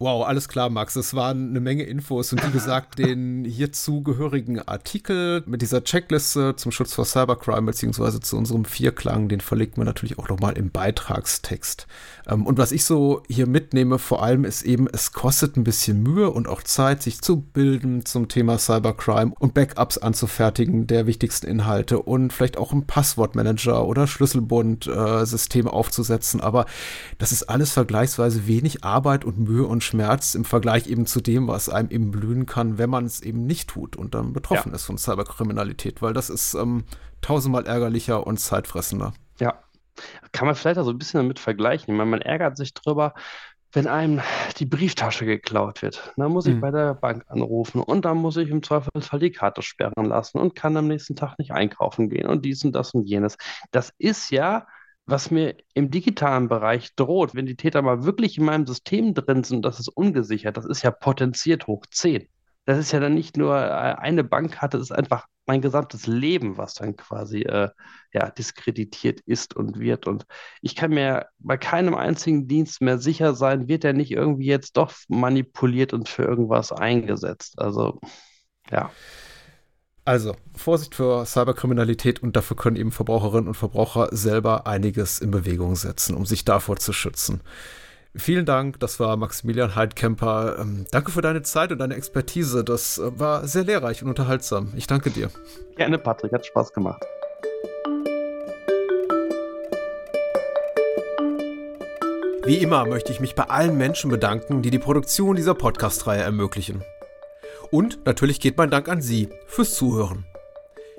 [0.00, 0.96] Wow, alles klar, Max.
[0.96, 6.56] Es waren eine Menge Infos und wie gesagt, den hierzu gehörigen Artikel mit dieser Checkliste
[6.56, 10.72] zum Schutz vor Cybercrime beziehungsweise zu unserem Vierklang, den verlinken wir natürlich auch nochmal im
[10.72, 11.86] Beitragstext.
[12.26, 16.02] Ähm, und was ich so hier mitnehme, vor allem ist eben, es kostet ein bisschen
[16.02, 21.46] Mühe und auch Zeit, sich zu bilden zum Thema Cybercrime und Backups anzufertigen der wichtigsten
[21.46, 26.40] Inhalte und vielleicht auch ein Passwortmanager oder Schlüsselbund-System äh, aufzusetzen.
[26.40, 26.66] Aber
[27.18, 31.48] das ist alles vergleichsweise wenig Arbeit und Mühe und Schmerz im Vergleich eben zu dem,
[31.48, 34.74] was einem eben blühen kann, wenn man es eben nicht tut und dann betroffen ja.
[34.74, 36.84] ist von Cyberkriminalität, weil das ist ähm,
[37.20, 39.12] tausendmal ärgerlicher und zeitfressender.
[39.38, 39.62] Ja,
[40.32, 41.96] kann man vielleicht auch so ein bisschen damit vergleichen.
[41.96, 43.14] meine, man ärgert sich drüber,
[43.74, 44.20] wenn einem
[44.58, 46.60] die Brieftasche geklaut wird, dann muss ich mhm.
[46.60, 50.54] bei der Bank anrufen und dann muss ich im Zweifelsfall die Karte sperren lassen und
[50.54, 53.36] kann am nächsten Tag nicht einkaufen gehen und dies und das und jenes.
[53.72, 54.66] Das ist ja
[55.06, 59.44] was mir im digitalen Bereich droht, wenn die Täter mal wirklich in meinem System drin
[59.44, 62.26] sind, das ist ungesichert, das ist ja potenziert hoch 10.
[62.66, 66.56] Das ist ja dann nicht nur äh, eine Bankkarte, das ist einfach mein gesamtes Leben,
[66.56, 67.68] was dann quasi äh,
[68.12, 70.06] ja, diskreditiert ist und wird.
[70.06, 70.24] Und
[70.62, 74.78] ich kann mir bei keinem einzigen Dienst mehr sicher sein, wird er nicht irgendwie jetzt
[74.78, 77.58] doch manipuliert und für irgendwas eingesetzt.
[77.58, 78.00] Also,
[78.70, 78.90] ja.
[80.06, 85.76] Also, Vorsicht für Cyberkriminalität und dafür können eben Verbraucherinnen und Verbraucher selber einiges in Bewegung
[85.76, 87.40] setzen, um sich davor zu schützen.
[88.14, 90.58] Vielen Dank, das war Maximilian Heidkemper.
[90.60, 92.62] Ähm, danke für deine Zeit und deine Expertise.
[92.62, 94.72] Das äh, war sehr lehrreich und unterhaltsam.
[94.76, 95.30] Ich danke dir.
[95.76, 97.02] Gerne, Patrick, hat Spaß gemacht.
[102.44, 106.84] Wie immer möchte ich mich bei allen Menschen bedanken, die die Produktion dieser Podcast-Reihe ermöglichen.
[107.70, 110.26] Und natürlich geht mein Dank an Sie fürs Zuhören.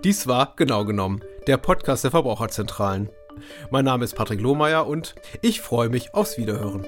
[0.05, 3.11] Dies war genau genommen der Podcast der Verbraucherzentralen.
[3.71, 6.87] Mein Name ist Patrick Lohmeier und ich freue mich aufs Wiederhören.